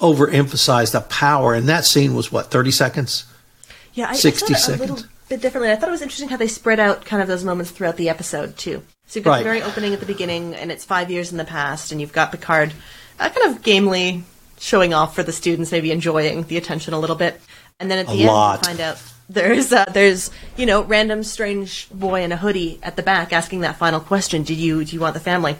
overemphasize 0.00 0.92
the 0.92 1.00
power. 1.00 1.54
And 1.54 1.68
that 1.68 1.84
scene 1.84 2.14
was 2.14 2.30
what, 2.30 2.50
30 2.50 2.70
seconds? 2.70 3.24
Yeah, 3.94 4.08
I, 4.10 4.14
60 4.14 4.54
I 4.54 4.58
it 4.58 4.68
a 4.68 4.76
little 4.76 4.98
bit 5.28 5.40
differently. 5.40 5.72
I 5.72 5.76
thought 5.76 5.88
it 5.88 5.92
was 5.92 6.02
interesting 6.02 6.28
how 6.28 6.36
they 6.36 6.46
spread 6.46 6.78
out 6.80 7.04
kind 7.04 7.20
of 7.20 7.28
those 7.28 7.44
moments 7.44 7.70
throughout 7.70 7.96
the 7.96 8.08
episode 8.08 8.56
too. 8.56 8.82
So 9.06 9.18
you've 9.18 9.24
got 9.24 9.30
Right. 9.32 9.38
the 9.38 9.44
very 9.44 9.62
opening 9.62 9.92
at 9.94 10.00
the 10.00 10.06
beginning, 10.06 10.54
and 10.54 10.70
it's 10.70 10.84
five 10.84 11.10
years 11.10 11.32
in 11.32 11.38
the 11.38 11.44
past, 11.44 11.90
and 11.92 12.00
you've 12.00 12.12
got 12.12 12.30
Picard 12.30 12.72
uh, 13.18 13.28
kind 13.30 13.54
of 13.54 13.62
gamely 13.62 14.22
showing 14.60 14.92
off 14.94 15.14
for 15.14 15.22
the 15.22 15.32
students, 15.32 15.72
maybe 15.72 15.90
enjoying 15.90 16.42
the 16.44 16.56
attention 16.56 16.92
a 16.94 16.98
little 17.00 17.16
bit, 17.16 17.40
and 17.80 17.90
then 17.90 17.98
at 18.00 18.06
A 18.06 18.12
the 18.12 18.18
end 18.20 18.26
lot. 18.28 18.58
you 18.60 18.64
find 18.68 18.80
out 18.80 19.02
there's 19.30 19.72
uh, 19.72 19.86
there's 19.92 20.30
you 20.56 20.66
know 20.66 20.82
random 20.84 21.22
strange 21.24 21.88
boy 21.90 22.22
in 22.22 22.32
a 22.32 22.36
hoodie 22.36 22.78
at 22.82 22.96
the 22.96 23.02
back 23.02 23.32
asking 23.32 23.60
that 23.60 23.76
final 23.76 23.98
question: 24.00 24.42
Did 24.42 24.58
you 24.58 24.84
do 24.84 24.94
you 24.94 25.00
want 25.00 25.14
the 25.14 25.20
family? 25.20 25.56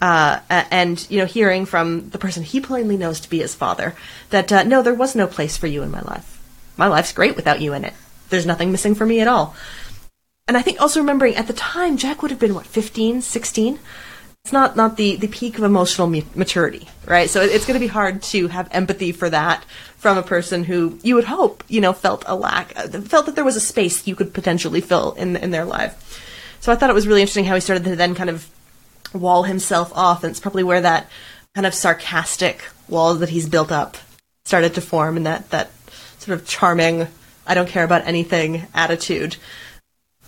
Uh, 0.00 0.40
and 0.48 1.06
you 1.10 1.18
know, 1.18 1.26
hearing 1.26 1.66
from 1.66 2.08
the 2.10 2.18
person 2.18 2.42
he 2.42 2.58
plainly 2.60 2.96
knows 2.96 3.20
to 3.20 3.28
be 3.28 3.40
his 3.40 3.54
father 3.54 3.94
that 4.30 4.50
uh, 4.50 4.62
no, 4.62 4.82
there 4.82 4.94
was 4.94 5.14
no 5.14 5.26
place 5.26 5.56
for 5.58 5.66
you 5.66 5.82
in 5.82 5.90
my 5.90 6.00
life. 6.00 6.40
My 6.78 6.86
life's 6.86 7.12
great 7.12 7.36
without 7.36 7.60
you 7.60 7.74
in 7.74 7.84
it. 7.84 7.92
There's 8.30 8.46
nothing 8.46 8.72
missing 8.72 8.94
for 8.94 9.04
me 9.04 9.20
at 9.20 9.28
all. 9.28 9.54
And 10.48 10.56
I 10.56 10.62
think 10.62 10.80
also 10.80 11.00
remembering 11.00 11.36
at 11.36 11.46
the 11.46 11.52
time, 11.52 11.96
Jack 11.96 12.22
would 12.22 12.30
have 12.30 12.40
been 12.40 12.54
what 12.54 12.66
15, 12.66 13.20
16. 13.20 13.78
It's 14.42 14.52
not 14.54 14.74
not 14.74 14.96
the 14.96 15.16
the 15.16 15.28
peak 15.28 15.58
of 15.58 15.64
emotional 15.64 16.08
maturity, 16.08 16.88
right? 17.06 17.28
So 17.28 17.42
it- 17.42 17.50
it's 17.50 17.66
going 17.66 17.78
to 17.78 17.86
be 17.86 17.92
hard 17.92 18.22
to 18.32 18.48
have 18.48 18.68
empathy 18.72 19.12
for 19.12 19.28
that 19.28 19.64
from 19.98 20.16
a 20.16 20.22
person 20.22 20.64
who 20.64 20.98
you 21.02 21.14
would 21.14 21.24
hope 21.24 21.62
you 21.68 21.82
know 21.82 21.92
felt 21.92 22.24
a 22.26 22.34
lack, 22.34 22.72
uh, 22.74 22.88
felt 23.02 23.26
that 23.26 23.34
there 23.34 23.44
was 23.44 23.56
a 23.56 23.60
space 23.60 24.06
you 24.06 24.16
could 24.16 24.32
potentially 24.32 24.80
fill 24.80 25.12
in 25.12 25.36
in 25.36 25.50
their 25.50 25.66
life. 25.66 25.94
So 26.60 26.72
I 26.72 26.74
thought 26.76 26.88
it 26.88 26.94
was 26.94 27.06
really 27.06 27.20
interesting 27.20 27.44
how 27.44 27.54
he 27.54 27.60
started 27.60 27.84
to 27.84 27.96
then 27.96 28.14
kind 28.14 28.30
of 28.30 28.48
wall 29.12 29.44
himself 29.44 29.92
off, 29.94 30.24
and 30.24 30.30
it's 30.30 30.40
probably 30.40 30.64
where 30.64 30.80
that 30.80 31.08
kind 31.54 31.66
of 31.66 31.74
sarcastic 31.74 32.64
wall 32.88 33.14
that 33.16 33.30
he's 33.30 33.48
built 33.48 33.72
up 33.72 33.96
started 34.44 34.74
to 34.74 34.80
form, 34.80 35.16
and 35.16 35.26
that 35.26 35.50
that 35.50 35.70
sort 36.18 36.38
of 36.38 36.46
charming, 36.46 37.08
I 37.46 37.54
don't 37.54 37.68
care 37.68 37.84
about 37.84 38.06
anything 38.06 38.66
attitude 38.74 39.36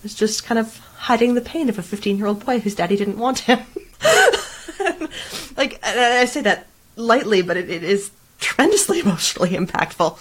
was 0.03 0.15
just 0.15 0.45
kind 0.45 0.59
of 0.59 0.79
hiding 0.97 1.35
the 1.35 1.41
pain 1.41 1.69
of 1.69 1.79
a 1.79 1.83
15 1.83 2.17
year 2.17 2.27
old 2.27 2.45
boy 2.45 2.59
whose 2.59 2.75
daddy 2.75 2.97
didn't 2.97 3.19
want 3.19 3.41
him. 3.41 3.59
like, 5.57 5.79
I 5.85 6.25
say 6.27 6.43
that 6.43 6.67
lightly, 6.97 7.43
but 7.43 7.57
it, 7.57 7.71
it 7.71 7.85
is 7.85 8.11
tremendously 8.39 9.01
emotionally 9.01 9.51
impactful. 9.51 10.19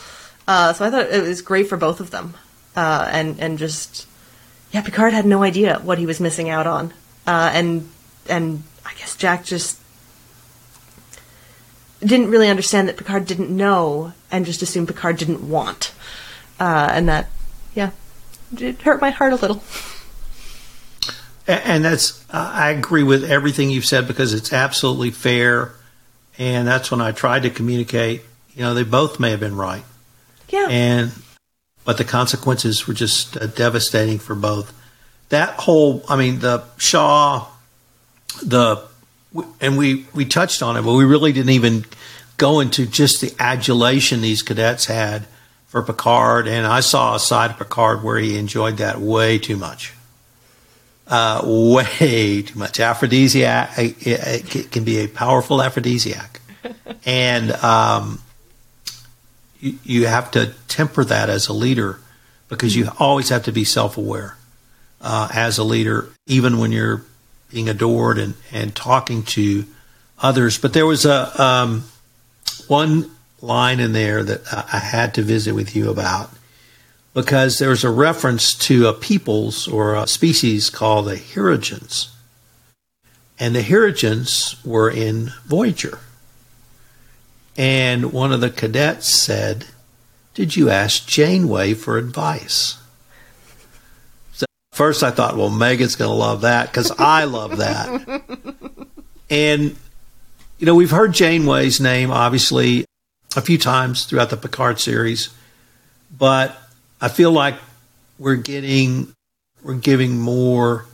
Uh, 0.48 0.74
so 0.74 0.86
I 0.86 0.90
thought 0.90 1.10
it 1.10 1.24
was 1.24 1.42
great 1.42 1.68
for 1.68 1.78
both 1.78 2.00
of 2.00 2.12
them. 2.12 2.36
Uh, 2.76 3.10
and, 3.12 3.40
and 3.40 3.58
just, 3.58 4.08
yeah, 4.72 4.82
Picard 4.82 5.14
had 5.14 5.26
no 5.26 5.44
idea 5.44 5.80
what 5.80 5.98
he 5.98 6.06
was 6.06 6.20
missing 6.20 6.50
out 6.50 6.68
on. 6.68 6.94
Uh, 7.28 7.52
and, 7.54 7.90
and 8.32 8.64
I 8.86 8.94
guess 8.94 9.16
Jack 9.16 9.46
just 9.46 9.80
didn't 12.00 12.32
really 12.32 12.48
understand 12.48 12.88
that 12.88 12.98
Picard 12.98 13.26
didn't 13.26 13.56
know 13.56 14.14
and 14.32 14.46
just 14.46 14.62
assumed 14.62 14.88
Picard 14.88 15.18
didn't 15.18 15.48
want. 15.48 15.94
Uh, 16.60 16.90
and 16.92 17.08
that, 17.10 17.30
yeah, 17.76 17.92
it 18.58 18.82
hurt 18.82 19.02
my 19.02 19.12
heart 19.12 19.34
a 19.34 19.36
little. 19.36 19.62
And 21.48 21.84
that's, 21.84 22.24
uh, 22.30 22.52
I 22.54 22.72
agree 22.72 23.04
with 23.04 23.24
everything 23.24 23.70
you've 23.70 23.86
said 23.86 24.08
because 24.08 24.34
it's 24.34 24.54
absolutely 24.54 25.12
fair. 25.12 25.74
And 26.38 26.68
that's 26.68 26.90
when 26.90 27.02
I 27.02 27.12
tried 27.12 27.44
to 27.44 27.50
communicate. 27.50 28.22
You 28.54 28.62
know, 28.62 28.74
they 28.74 28.84
both 28.84 29.20
may 29.20 29.32
have 29.32 29.40
been 29.40 29.56
right. 29.56 29.84
Yeah. 30.50 30.68
And, 30.70 31.12
but 31.84 31.98
the 31.98 32.04
consequences 32.04 32.88
were 32.88 32.94
just 32.94 33.38
uh, 33.38 33.48
devastating 33.48 34.20
for 34.20 34.36
both. 34.36 34.74
That 35.30 35.52
whole, 35.52 36.04
I 36.08 36.16
mean, 36.16 36.40
the 36.40 36.64
Shaw, 36.78 37.48
the, 38.42 38.84
and 39.60 39.78
we, 39.78 40.06
we 40.14 40.26
touched 40.26 40.62
on 40.62 40.78
it, 40.78 40.82
but 40.82 40.94
we 40.94 41.06
really 41.06 41.32
didn't 41.32 41.52
even 41.52 41.86
go 42.38 42.60
into 42.60 42.86
just 42.86 43.22
the 43.22 43.34
adulation 43.40 44.22
these 44.22 44.44
cadets 44.44 44.86
had 44.86 45.26
for 45.68 45.82
Picard. 45.82 46.48
And 46.48 46.66
I 46.68 46.80
saw 46.82 47.16
a 47.16 47.20
side 47.20 47.52
of 47.52 47.58
Picard 47.58 48.04
where 48.04 48.18
he 48.18 48.38
enjoyed 48.38 48.78
that 48.78 49.00
way 49.00 49.38
too 49.38 49.58
much 49.58 49.94
uh, 51.12 51.42
way 51.44 52.42
too 52.42 52.58
much 52.58 52.80
aphrodisiac. 52.80 53.78
It, 53.78 54.08
it 54.08 54.56
it 54.56 54.72
can 54.72 54.84
be 54.86 55.00
a 55.00 55.08
powerful 55.08 55.62
aphrodisiac, 55.62 56.40
and 57.06 57.52
um, 57.52 58.22
you, 59.60 59.78
you 59.84 60.08
have 60.08 60.32
to 60.32 60.54
temper 60.68 61.04
that 61.04 61.30
as 61.30 61.50
a 61.50 61.54
leader 61.54 62.00
because 62.48 62.76
you 62.76 62.90
always 62.98 63.30
have 63.30 63.44
to 63.44 63.52
be 63.52 63.64
self-aware 63.64 64.36
uh, 65.02 65.28
as 65.34 65.58
a 65.58 65.64
leader, 65.64 66.10
even 66.28 66.58
when 66.58 66.72
you're 66.72 67.04
being 67.52 67.70
adored 67.70 68.18
and, 68.18 68.34
and 68.52 68.76
talking 68.76 69.24
to 69.24 69.66
others. 70.20 70.58
But 70.58 70.74
there 70.74 70.86
was 70.86 71.06
a 71.06 71.42
um, 71.42 71.84
one 72.68 73.12
line 73.42 73.80
in 73.80 73.94
there 73.94 74.24
that 74.24 74.42
I 74.52 74.66
I 74.74 74.80
had 74.80 75.14
to 75.16 75.22
visit 75.22 75.54
with 75.54 75.76
you 75.76 75.90
about 75.90 76.32
because 77.14 77.58
there 77.58 77.70
was 77.70 77.84
a 77.84 77.90
reference 77.90 78.54
to 78.54 78.88
a 78.88 78.94
peoples 78.94 79.68
or 79.68 79.96
a 79.96 80.08
species 80.08 80.70
called 80.70 81.08
the 81.08 81.16
Hirogens. 81.16 82.10
And 83.40 83.56
the 83.56 83.62
Hirogens 83.62 84.64
were 84.66 84.90
in 84.90 85.32
Voyager. 85.46 86.00
And 87.58 88.14
one 88.14 88.32
of 88.32 88.40
the 88.40 88.50
cadets 88.50 89.08
said, 89.08 89.66
Did 90.34 90.56
you 90.56 90.70
ask 90.70 91.06
Janeway 91.06 91.74
for 91.74 91.98
advice? 91.98 92.81
First 94.72 95.04
I 95.04 95.12
thought, 95.12 95.36
well, 95.36 95.50
Megan's 95.50 95.96
going 95.96 96.10
to 96.10 96.16
love 96.16 96.42
that 96.42 96.68
because 96.68 96.92
I 96.92 97.26
love 97.26 97.58
that. 97.58 98.24
and, 99.30 99.76
you 100.60 100.66
know, 100.66 100.76
we've 100.76 100.92
heard 100.92 101.14
Janeway's 101.14 101.82
name, 101.82 102.10
obviously, 102.10 102.86
a 103.36 103.42
few 103.42 103.58
times 103.58 104.06
throughout 104.06 104.30
the 104.30 104.38
Picard 104.38 104.80
series, 104.80 105.30
but 106.18 106.58
I 107.00 107.10
feel 107.10 107.32
like 107.32 107.56
we're 108.20 108.36
getting 108.36 109.14
we're 109.64 109.76
giving 109.76 110.20
more 110.20 110.86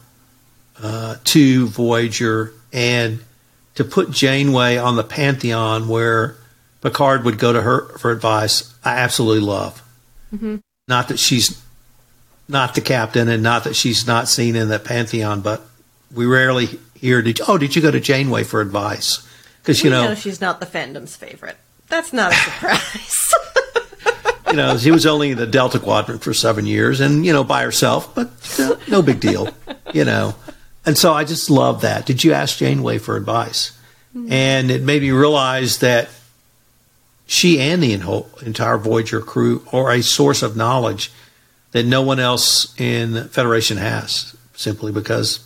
uh, 0.82 1.16
to 1.24 1.68
Voyager 1.68 2.54
and 2.74 3.20
to 3.76 3.84
put 3.84 4.12
Janeway 4.12 4.78
on 4.78 4.96
the 4.96 5.04
pantheon 5.04 5.88
where 5.88 6.36
Picard 6.82 7.24
would 7.26 7.40
go 7.40 7.54
to 7.54 7.62
her 7.62 7.98
for 7.98 8.12
advice. 8.12 8.74
I 8.84 8.98
absolutely 8.98 9.46
love. 9.46 9.82
Not 10.88 11.08
that 11.08 11.20
she's 11.20 11.62
not 12.48 12.76
the 12.76 12.82
captain, 12.82 13.28
and 13.28 13.44
not 13.44 13.64
that 13.66 13.76
she's 13.76 14.08
not 14.08 14.28
seen 14.28 14.56
in 14.56 14.70
the 14.70 14.80
pantheon, 14.80 15.42
but 15.42 15.66
we 16.14 16.26
rarely 16.26 16.68
hear. 16.96 17.22
Did 17.22 17.40
oh, 17.48 17.58
did 17.58 17.76
you 17.76 17.82
go 17.82 17.92
to 17.92 18.00
Janeway 18.00 18.44
for 18.44 18.62
advice? 18.62 19.28
Because 19.62 19.84
you 19.84 19.90
know, 19.90 20.10
know 20.10 20.16
she's 20.16 20.40
not 20.40 20.60
the 20.60 20.66
fandom's 20.66 21.16
favorite. 21.16 21.58
That's 21.90 22.14
not 22.14 22.32
a 22.32 22.36
surprise. 22.36 23.34
you 24.48 24.54
know, 24.54 24.78
she 24.78 24.92
was 24.92 25.06
only 25.06 25.32
in 25.32 25.38
the 25.38 25.48
Delta 25.48 25.80
Quadrant 25.80 26.22
for 26.22 26.34
seven 26.34 26.66
years, 26.66 27.00
and 27.00 27.26
you 27.26 27.34
know, 27.34 27.44
by 27.44 27.64
herself, 27.64 28.14
but 28.16 28.32
uh, 28.60 28.76
no 28.88 29.02
big 29.02 29.20
deal, 29.20 29.50
you 29.94 30.06
know. 30.06 30.36
And 30.86 30.98
so 30.98 31.14
I 31.14 31.26
just 31.26 31.50
love 31.50 31.82
that. 31.82 32.06
Did 32.06 32.24
you 32.24 32.32
ask 32.32 32.58
Janeway 32.58 33.00
for 33.00 33.18
advice? 33.18 33.78
And 34.30 34.72
it 34.72 34.82
made 34.82 35.04
me 35.04 35.12
realize 35.12 35.78
that 35.80 36.10
she 37.28 37.60
and 37.60 37.84
the 37.84 37.94
entire 38.46 38.78
Voyager 38.78 39.22
crew 39.22 39.64
are 39.72 39.92
a 39.92 40.02
source 40.02 40.42
of 40.42 40.56
knowledge 40.56 41.12
that 41.72 41.86
no 41.86 42.02
one 42.02 42.20
else 42.20 42.80
in 42.80 43.28
Federation 43.30 43.78
has, 43.78 44.36
simply 44.56 44.92
because, 44.92 45.46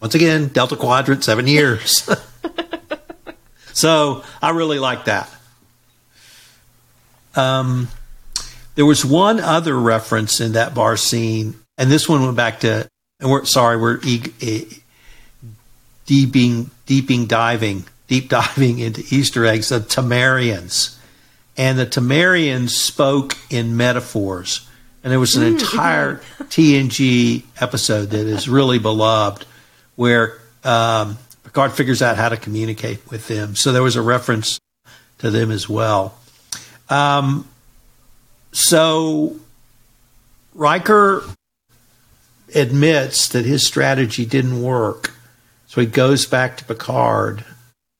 once 0.00 0.14
again, 0.14 0.48
Delta 0.48 0.76
Quadrant, 0.76 1.24
seven 1.24 1.46
years. 1.46 2.08
so 3.72 4.22
I 4.42 4.50
really 4.50 4.78
like 4.78 5.06
that. 5.06 5.30
Um, 7.34 7.88
there 8.74 8.86
was 8.86 9.04
one 9.04 9.40
other 9.40 9.78
reference 9.78 10.40
in 10.40 10.52
that 10.52 10.74
bar 10.74 10.96
scene, 10.96 11.56
and 11.78 11.90
this 11.90 12.08
one 12.08 12.22
went 12.22 12.36
back 12.36 12.60
to, 12.60 12.88
and 13.20 13.30
we're 13.30 13.44
sorry, 13.44 13.76
we're 13.78 14.00
e- 14.04 14.32
e- 14.40 14.82
deeping, 16.06 16.70
deeping 16.86 17.26
diving, 17.26 17.84
deep 18.06 18.28
diving 18.28 18.78
into 18.78 19.02
Easter 19.10 19.44
eggs. 19.44 19.70
The 19.70 19.80
Tamarians, 19.80 20.96
and 21.56 21.78
the 21.78 21.86
Tamarians 21.86 22.70
spoke 22.70 23.36
in 23.50 23.76
metaphors, 23.76 24.68
and 25.06 25.12
there 25.12 25.20
was 25.20 25.36
an 25.36 25.44
entire 25.44 26.16
TNG 26.40 27.44
episode 27.60 28.06
that 28.06 28.26
is 28.26 28.48
really 28.48 28.80
beloved, 28.80 29.46
where 29.94 30.40
um, 30.64 31.16
Picard 31.44 31.70
figures 31.70 32.02
out 32.02 32.16
how 32.16 32.28
to 32.28 32.36
communicate 32.36 33.08
with 33.08 33.28
them. 33.28 33.54
So 33.54 33.70
there 33.70 33.84
was 33.84 33.94
a 33.94 34.02
reference 34.02 34.58
to 35.18 35.30
them 35.30 35.52
as 35.52 35.68
well. 35.68 36.18
Um, 36.90 37.46
so 38.50 39.36
Riker 40.56 41.22
admits 42.52 43.28
that 43.28 43.44
his 43.44 43.64
strategy 43.64 44.26
didn't 44.26 44.60
work. 44.60 45.12
So 45.68 45.80
he 45.80 45.86
goes 45.86 46.26
back 46.26 46.56
to 46.56 46.64
Picard. 46.64 47.44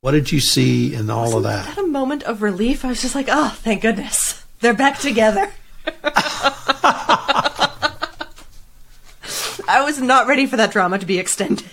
What 0.00 0.10
did 0.10 0.32
you 0.32 0.40
see 0.40 0.92
in 0.92 1.08
all 1.08 1.36
of 1.36 1.44
that? 1.44 1.68
I 1.68 1.70
Had 1.70 1.84
a 1.84 1.86
moment 1.86 2.24
of 2.24 2.42
relief. 2.42 2.84
I 2.84 2.88
was 2.88 3.00
just 3.00 3.14
like, 3.14 3.28
oh, 3.30 3.56
thank 3.58 3.82
goodness. 3.82 4.44
They're 4.58 4.74
back 4.74 4.98
together. 4.98 5.52
I 9.68 9.82
was 9.84 10.00
not 10.00 10.26
ready 10.26 10.46
for 10.46 10.56
that 10.56 10.70
drama 10.70 10.98
to 10.98 11.06
be 11.06 11.18
extended. 11.18 11.66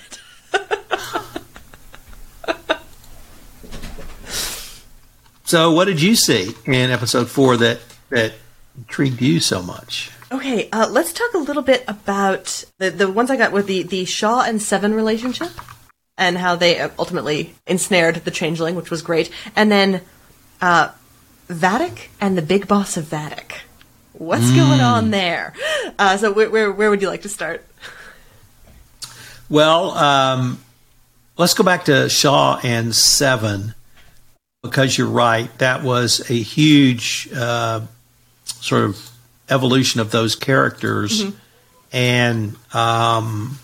So, 5.54 5.72
what 5.72 5.86
did 5.86 6.02
you 6.02 6.16
see 6.16 6.56
in 6.66 6.90
episode 6.90 7.30
four 7.30 7.58
that 7.58 7.80
that 8.10 8.34
intrigued 8.76 9.22
you 9.22 9.40
so 9.40 9.62
much? 9.62 10.10
Okay, 10.32 10.68
uh, 10.72 10.88
let's 10.90 11.14
talk 11.14 11.32
a 11.36 11.38
little 11.38 11.62
bit 11.62 11.84
about 11.88 12.64
the 12.80 12.90
the 12.90 13.12
ones 13.12 13.30
I 13.30 13.38
got 13.38 13.52
with 13.52 13.68
the 13.68 13.84
the 13.84 14.06
Shaw 14.06 14.42
and 14.42 14.60
Seven 14.60 14.96
relationship, 14.96 15.52
and 16.18 16.40
how 16.40 16.56
they 16.56 16.80
ultimately 16.80 17.54
ensnared 17.68 18.16
the 18.16 18.32
Changeling, 18.32 18.74
which 18.74 18.90
was 18.90 19.04
great, 19.04 19.30
and 19.56 19.72
then 19.72 20.02
uh, 20.60 20.90
Vadic 21.50 22.08
and 22.20 22.36
the 22.36 22.42
Big 22.42 22.68
Boss 22.68 22.98
of 22.98 23.06
Vadic. 23.06 23.58
What's 24.14 24.52
going 24.52 24.80
on 24.82 25.10
there? 25.12 25.54
Uh, 26.00 26.18
so, 26.18 26.32
where, 26.32 26.50
where 26.50 26.72
where 26.72 26.90
would 26.90 27.02
you 27.02 27.08
like 27.08 27.24
to 27.24 27.30
start? 27.30 27.66
Well, 29.50 29.92
um, 29.92 30.60
let's 31.38 31.54
go 31.54 31.64
back 31.64 31.86
to 31.86 32.10
Shaw 32.10 32.60
and 32.64 32.96
Seven 32.96 33.74
because 34.62 34.98
you're 34.98 35.08
right. 35.08 35.56
That 35.58 35.84
was 35.84 36.30
a 36.30 36.34
huge 36.34 37.28
uh, 37.36 37.82
sort 38.46 38.84
of 38.86 39.10
evolution 39.50 40.00
of 40.00 40.12
those 40.12 40.36
characters, 40.36 41.24
and 41.92 42.56
um, 42.74 43.60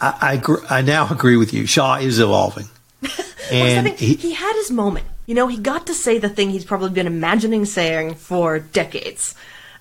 I, 0.00 0.18
I, 0.20 0.36
gr- 0.36 0.64
I 0.68 0.82
now 0.82 1.08
agree 1.08 1.36
with 1.36 1.52
you. 1.52 1.66
Shaw 1.66 1.96
is 1.96 2.18
evolving, 2.18 2.68
and 3.50 3.86
something- 3.86 3.96
he, 3.96 4.14
he 4.14 4.34
had 4.34 4.54
his 4.56 4.70
moment. 4.70 5.06
You 5.30 5.36
know, 5.36 5.46
he 5.46 5.58
got 5.58 5.86
to 5.86 5.94
say 5.94 6.18
the 6.18 6.28
thing 6.28 6.50
he's 6.50 6.64
probably 6.64 6.90
been 6.90 7.06
imagining 7.06 7.64
saying 7.64 8.16
for 8.16 8.58
decades. 8.58 9.36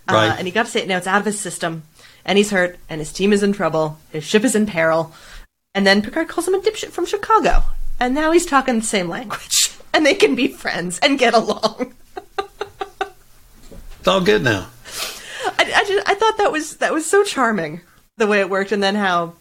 Uh, 0.07 0.13
Right. 0.13 0.35
and 0.37 0.45
he 0.45 0.51
got 0.51 0.67
to 0.67 0.71
say 0.71 0.83
it 0.83 0.87
now. 0.87 0.97
It's 0.97 1.07
out 1.07 1.21
of 1.21 1.25
his 1.25 1.39
system. 1.39 1.81
And 2.23 2.37
he's 2.37 2.51
hurt, 2.51 2.77
and 2.87 3.01
his 3.01 3.11
team 3.11 3.33
is 3.33 3.41
in 3.41 3.51
trouble. 3.51 3.97
His 4.11 4.23
ship 4.23 4.43
is 4.43 4.53
in 4.53 4.67
peril. 4.67 5.11
And 5.73 5.87
then 5.87 6.03
Picard 6.03 6.27
calls 6.27 6.47
him 6.47 6.53
a 6.53 6.59
dipshit 6.59 6.91
from 6.91 7.07
Chicago. 7.07 7.63
And 7.99 8.13
now 8.13 8.29
he's 8.29 8.45
talking 8.45 8.75
the 8.79 8.85
same 8.85 9.09
language. 9.09 9.71
And 9.91 10.05
they 10.05 10.13
can 10.13 10.35
be 10.35 10.49
friends 10.49 10.99
and 10.99 11.17
get 11.17 11.33
along. 11.33 11.95
it's 12.37 14.07
all 14.07 14.21
good 14.21 14.43
now. 14.43 14.67
I, 15.57 15.63
I, 15.77 15.83
just, 15.83 16.07
I 16.07 16.13
thought 16.13 16.37
that 16.37 16.51
was 16.51 16.77
that 16.77 16.93
was 16.93 17.07
so 17.07 17.23
charming 17.23 17.81
the 18.17 18.27
way 18.27 18.39
it 18.39 18.51
worked, 18.51 18.71
and 18.71 18.83
then 18.83 18.93
how 18.93 19.33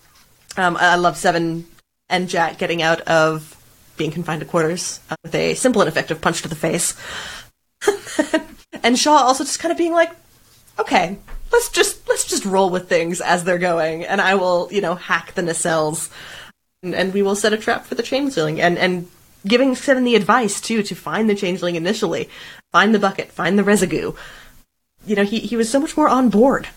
um, 0.57 0.79
I 0.81 0.97
love 0.97 1.19
Seven 1.19 1.67
and 2.09 2.31
Jack 2.31 2.57
getting 2.57 2.81
out 2.81 3.03
of 3.03 3.58
being 3.99 4.11
confined 4.11 4.41
to 4.41 4.47
quarters 4.47 5.01
uh, 5.11 5.17
with 5.23 5.35
a 5.35 5.55
simple 5.55 5.83
and 5.83 5.89
effective 5.89 6.21
punch 6.21 6.43
to 6.43 6.49
the 6.49 6.55
face, 6.55 6.95
and 8.83 8.99
Shaw 8.99 9.17
also 9.17 9.45
just 9.45 9.61
kind 9.61 9.73
of 9.73 9.79
being 9.79 9.93
like, 9.93 10.11
"Okay, 10.79 11.19
let's 11.53 11.69
just 11.71 12.09
let's 12.09 12.25
just 12.25 12.45
roll 12.45 12.71
with 12.71 12.89
things 12.89 13.21
as 13.21 13.45
they're 13.45 13.59
going, 13.59 14.05
and 14.05 14.21
I 14.21 14.37
will 14.37 14.69
you 14.71 14.81
know 14.81 14.95
hack 14.95 15.35
the 15.35 15.43
nacelles, 15.43 16.11
and, 16.83 16.95
and 16.95 17.13
we 17.13 17.23
will 17.23 17.37
set 17.37 17.53
a 17.53 17.59
trap 17.59 17.85
for 17.87 17.95
the 17.95 18.03
changeling, 18.03 18.61
and 18.61 18.79
and." 18.79 19.09
Giving 19.47 19.77
Seven 19.77 20.03
the 20.03 20.17
advice 20.17 20.61
too 20.61 20.83
to 20.83 20.97
find 20.97 21.31
the 21.31 21.35
changeling 21.35 21.77
initially, 21.77 22.29
find 22.73 22.93
the 22.93 22.99
bucket, 22.99 23.31
find 23.31 23.57
the 23.57 23.63
residue, 23.63 24.13
you 25.07 25.17
know, 25.17 25.25
he, 25.25 25.41
he 25.41 25.57
was 25.57 25.71
so 25.71 25.81
much 25.81 25.97
more 25.97 26.09
on 26.09 26.29
board 26.29 26.69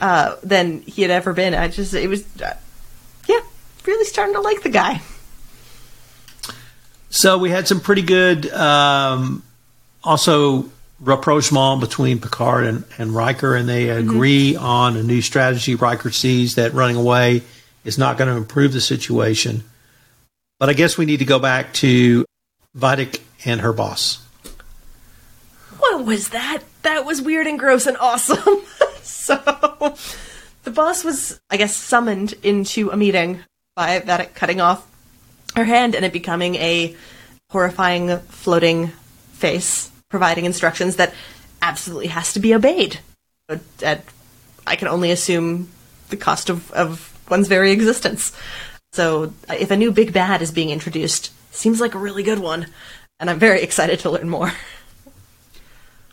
uh, 0.00 0.36
than 0.42 0.82
he 0.82 1.02
had 1.02 1.10
ever 1.10 1.32
been. 1.32 1.54
I 1.54 1.68
just, 1.68 1.94
it 1.94 2.08
was, 2.08 2.24
uh, 2.40 2.56
yeah, 3.26 3.40
really 3.84 4.04
starting 4.04 4.34
to 4.34 4.40
like 4.40 4.62
the 4.62 4.70
guy. 4.70 5.02
So 7.14 7.38
we 7.38 7.48
had 7.48 7.68
some 7.68 7.78
pretty 7.78 8.02
good, 8.02 8.52
um, 8.52 9.44
also 10.02 10.68
rapprochement 10.98 11.80
between 11.80 12.18
Picard 12.18 12.66
and, 12.66 12.84
and 12.98 13.14
Riker, 13.14 13.54
and 13.54 13.68
they 13.68 13.88
agree 13.88 14.56
on 14.56 14.96
a 14.96 15.02
new 15.02 15.22
strategy. 15.22 15.76
Riker 15.76 16.10
sees 16.10 16.56
that 16.56 16.74
running 16.74 16.96
away 16.96 17.42
is 17.84 17.98
not 17.98 18.18
going 18.18 18.28
to 18.28 18.36
improve 18.36 18.72
the 18.72 18.80
situation. 18.80 19.62
But 20.58 20.70
I 20.70 20.72
guess 20.72 20.98
we 20.98 21.06
need 21.06 21.18
to 21.18 21.24
go 21.24 21.38
back 21.38 21.72
to 21.74 22.24
Vadic 22.76 23.20
and 23.44 23.60
her 23.60 23.72
boss. 23.72 24.20
What 25.78 26.04
was 26.04 26.30
that? 26.30 26.64
That 26.82 27.06
was 27.06 27.22
weird 27.22 27.46
and 27.46 27.60
gross 27.60 27.86
and 27.86 27.96
awesome. 27.98 28.62
so, 29.02 29.36
the 30.64 30.72
boss 30.72 31.04
was, 31.04 31.40
I 31.48 31.58
guess, 31.58 31.76
summoned 31.76 32.34
into 32.42 32.90
a 32.90 32.96
meeting 32.96 33.38
by 33.76 34.00
Vadic 34.00 34.34
cutting 34.34 34.60
off 34.60 34.84
her 35.56 35.64
hand 35.64 35.94
and 35.94 36.04
it 36.04 36.12
becoming 36.12 36.56
a 36.56 36.94
horrifying 37.50 38.18
floating 38.18 38.88
face, 39.32 39.90
providing 40.08 40.44
instructions 40.44 40.96
that 40.96 41.14
absolutely 41.62 42.08
has 42.08 42.32
to 42.32 42.40
be 42.40 42.54
obeyed. 42.54 42.98
But 43.48 43.60
At, 43.82 44.04
I 44.66 44.76
can 44.76 44.88
only 44.88 45.10
assume 45.10 45.68
the 46.08 46.16
cost 46.16 46.50
of, 46.50 46.70
of 46.72 47.12
one's 47.28 47.48
very 47.48 47.70
existence. 47.70 48.36
So, 48.92 49.32
uh, 49.48 49.56
if 49.58 49.70
a 49.70 49.76
new 49.76 49.92
big 49.92 50.12
bad 50.12 50.40
is 50.40 50.52
being 50.52 50.70
introduced, 50.70 51.32
seems 51.50 51.80
like 51.80 51.94
a 51.94 51.98
really 51.98 52.22
good 52.22 52.38
one, 52.38 52.66
and 53.18 53.28
I'm 53.28 53.38
very 53.38 53.62
excited 53.68 54.00
to 54.00 54.10
learn 54.10 54.28
more. 54.28 54.52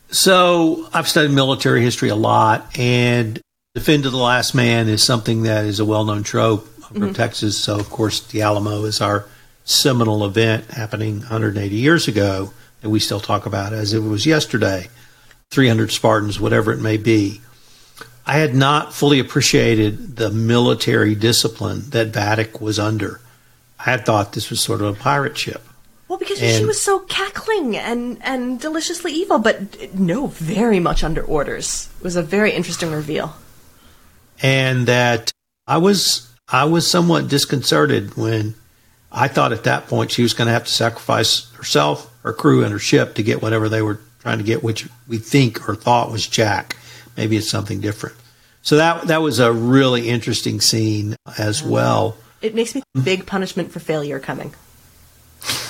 So 0.09 0.89
I've 0.93 1.07
studied 1.07 1.31
military 1.31 1.81
history 1.81 2.09
a 2.09 2.15
lot, 2.15 2.77
and 2.77 3.39
Defend 3.73 4.03
to 4.03 4.09
the 4.09 4.17
Last 4.17 4.53
Man 4.53 4.89
is 4.89 5.01
something 5.01 5.43
that 5.43 5.63
is 5.63 5.79
a 5.79 5.85
well 5.85 6.03
known 6.03 6.23
from 6.93 7.13
Texas. 7.13 7.57
So, 7.57 7.79
of 7.79 7.89
course, 7.89 8.19
the 8.27 8.41
Alamo 8.41 8.83
is 8.85 9.01
our 9.01 9.25
seminal 9.63 10.25
event 10.25 10.71
happening 10.71 11.19
180 11.19 11.75
years 11.75 12.07
ago 12.07 12.51
that 12.81 12.89
we 12.89 12.99
still 12.99 13.19
talk 13.19 13.45
about 13.45 13.73
as 13.73 13.93
if 13.93 14.03
it 14.03 14.07
was 14.07 14.25
yesterday 14.25 14.87
300 15.51 15.91
Spartans, 15.91 16.39
whatever 16.39 16.71
it 16.71 16.79
may 16.81 16.97
be. 16.97 17.41
I 18.25 18.37
had 18.37 18.55
not 18.55 18.93
fully 18.93 19.19
appreciated 19.19 20.15
the 20.15 20.29
military 20.29 21.15
discipline 21.15 21.89
that 21.89 22.11
Vadic 22.11 22.61
was 22.61 22.79
under. 22.79 23.19
I 23.79 23.83
had 23.83 24.05
thought 24.05 24.33
this 24.33 24.49
was 24.49 24.61
sort 24.61 24.81
of 24.81 24.95
a 24.95 24.99
pirate 24.99 25.37
ship. 25.37 25.61
Well, 26.07 26.19
because 26.19 26.39
she 26.39 26.65
was 26.65 26.79
so 26.81 26.99
cackling 26.99 27.77
and, 27.77 28.17
and 28.21 28.59
deliciously 28.59 29.13
evil, 29.13 29.39
but 29.39 29.95
no, 29.97 30.27
very 30.27 30.79
much 30.79 31.03
under 31.03 31.23
orders. 31.23 31.89
It 31.99 32.03
was 32.03 32.15
a 32.15 32.21
very 32.21 32.51
interesting 32.51 32.91
reveal. 32.91 33.33
and 34.41 34.87
that 34.87 35.31
I 35.67 35.77
was 35.77 36.30
I 36.51 36.65
was 36.65 36.89
somewhat 36.89 37.29
disconcerted 37.29 38.17
when 38.17 38.55
I 39.11 39.27
thought 39.27 39.53
at 39.53 39.63
that 39.63 39.87
point 39.87 40.11
she 40.11 40.23
was 40.23 40.33
going 40.33 40.47
to 40.47 40.53
have 40.53 40.65
to 40.65 40.71
sacrifice 40.71 41.51
herself, 41.53 42.11
her 42.23 42.33
crew, 42.33 42.63
and 42.63 42.71
her 42.71 42.79
ship 42.79 43.15
to 43.15 43.23
get 43.23 43.41
whatever 43.41 43.69
they 43.69 43.81
were 43.81 43.99
trying 44.19 44.37
to 44.37 44.43
get, 44.43 44.63
which 44.63 44.87
we 45.07 45.17
think 45.17 45.67
or 45.67 45.75
thought 45.75 46.11
was 46.11 46.27
Jack. 46.27 46.75
Maybe 47.17 47.37
it's 47.37 47.49
something 47.49 47.81
different. 47.81 48.15
So 48.63 48.77
that 48.77 49.07
that 49.07 49.21
was 49.21 49.39
a 49.39 49.51
really 49.51 50.07
interesting 50.09 50.61
scene 50.61 51.15
as 51.37 51.63
well. 51.63 52.17
It 52.41 52.53
makes 52.53 52.75
me 52.75 52.81
think 52.93 53.05
big 53.05 53.25
punishment 53.25 53.71
for 53.71 53.79
failure 53.79 54.19
coming. 54.19 54.53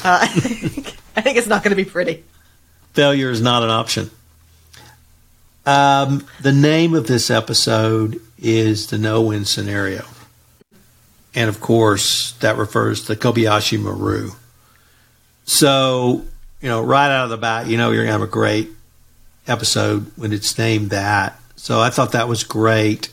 Uh, 0.04 0.20
I, 0.22 0.28
think, 0.28 0.98
I 1.16 1.22
think 1.22 1.38
it's 1.38 1.48
not 1.48 1.64
going 1.64 1.76
to 1.76 1.82
be 1.82 1.90
pretty. 1.90 2.24
Failure 2.94 3.30
is 3.30 3.42
not 3.42 3.64
an 3.64 3.70
option. 3.70 4.10
Um, 5.66 6.26
the 6.42 6.52
name 6.52 6.94
of 6.94 7.08
this 7.08 7.30
episode 7.30 8.20
is 8.40 8.88
the 8.88 8.98
no-win 8.98 9.46
scenario, 9.46 10.04
and 11.36 11.50
of 11.50 11.60
course 11.62 12.34
that 12.40 12.58
refers 12.58 13.06
to 13.06 13.16
Kobayashi 13.16 13.80
Maru. 13.80 14.32
So 15.46 16.26
you 16.62 16.70
know, 16.70 16.82
right 16.82 17.10
out 17.10 17.26
of 17.26 17.30
the 17.30 17.38
bat, 17.38 17.68
you 17.68 17.78
know 17.78 17.92
you're 17.92 18.04
gonna 18.04 18.12
have 18.14 18.22
a 18.22 18.28
great 18.28 18.70
episode 19.48 20.12
when 20.16 20.34
it's 20.34 20.58
named 20.58 20.92
that. 20.92 21.40
So 21.56 21.80
I 21.80 21.90
thought 21.90 22.14
that 22.14 22.28
was 22.28 22.44
great. 22.44 23.10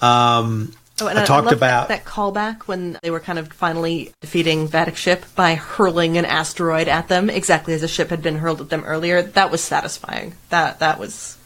Um, 0.00 0.72
Oh, 1.00 1.08
and 1.08 1.18
I 1.18 1.24
talked 1.24 1.46
love 1.46 1.54
about 1.54 1.88
that, 1.88 2.04
that 2.04 2.10
callback 2.10 2.62
when 2.62 2.96
they 3.02 3.10
were 3.10 3.18
kind 3.18 3.36
of 3.36 3.52
finally 3.52 4.12
defeating 4.20 4.68
Vadic 4.68 4.94
ship 4.94 5.24
by 5.34 5.56
hurling 5.56 6.16
an 6.18 6.24
asteroid 6.24 6.86
at 6.86 7.08
them, 7.08 7.28
exactly 7.28 7.74
as 7.74 7.82
a 7.82 7.88
ship 7.88 8.10
had 8.10 8.22
been 8.22 8.36
hurled 8.36 8.60
at 8.60 8.68
them 8.68 8.84
earlier. 8.84 9.20
That 9.20 9.50
was 9.50 9.60
satisfying. 9.60 10.34
That 10.50 10.78
that 10.78 11.00
was 11.00 11.36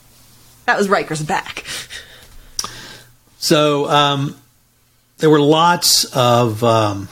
that 0.67 0.77
was 0.77 0.91
Riker's 0.91 1.23
back. 1.23 1.65
So 3.39 3.89
um, 3.89 4.37
there 5.19 5.31
were 5.31 5.41
lots 5.41 6.05
of 6.17 6.63
um, 6.65 7.09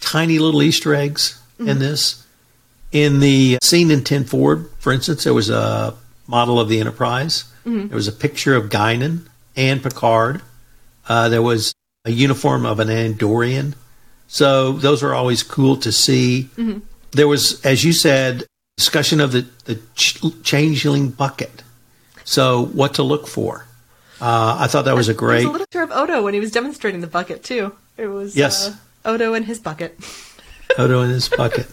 tiny 0.00 0.38
little 0.38 0.62
Easter 0.62 0.94
eggs 0.94 1.40
in 1.58 1.78
this. 1.78 2.26
In 2.92 3.20
the 3.20 3.58
scene 3.62 3.90
in 3.90 4.02
Ten 4.02 4.24
Forward, 4.24 4.68
for 4.80 4.92
instance, 4.92 5.24
there 5.24 5.34
was 5.34 5.48
a 5.50 5.94
model 6.26 6.58
of 6.58 6.68
the 6.68 6.80
Enterprise. 6.80 7.44
There 7.64 7.94
was 7.96 8.08
a 8.08 8.12
picture 8.12 8.56
of 8.56 8.68
Guinan 8.70 9.28
and 9.54 9.82
Picard. 9.82 10.42
Uh, 11.08 11.28
there 11.28 11.42
was 11.42 11.72
a 12.04 12.10
uniform 12.10 12.64
of 12.66 12.80
an 12.80 12.88
Andorian. 12.88 13.74
So 14.26 14.72
those 14.72 15.02
are 15.02 15.14
always 15.14 15.42
cool 15.42 15.76
to 15.78 15.92
see. 15.92 16.48
There 17.12 17.28
was, 17.28 17.64
as 17.64 17.84
you 17.84 17.92
said, 17.92 18.44
discussion 18.76 19.20
of 19.20 19.32
the, 19.32 19.46
the 19.66 19.76
ch- 19.94 20.20
changeling 20.42 21.10
bucket. 21.10 21.62
So 22.24 22.64
what 22.66 22.94
to 22.94 23.02
look 23.02 23.26
for. 23.28 23.66
Uh, 24.20 24.56
I 24.60 24.66
thought 24.66 24.84
that 24.84 24.94
was 24.94 25.08
a 25.08 25.14
great. 25.14 25.46
was 25.46 25.56
a 25.56 25.58
little 25.58 25.82
of 25.82 25.90
Odo 25.92 26.22
when 26.22 26.34
he 26.34 26.40
was 26.40 26.50
demonstrating 26.50 27.00
the 27.00 27.06
bucket 27.06 27.42
too. 27.42 27.74
It 27.96 28.06
was 28.08 28.36
Yes. 28.36 28.68
uh, 28.68 28.76
Odo 29.04 29.34
and 29.34 29.44
his 29.46 29.58
bucket. 29.58 29.98
Odo 30.78 31.02
in 31.02 31.10
his 31.10 31.28
bucket. 31.28 31.66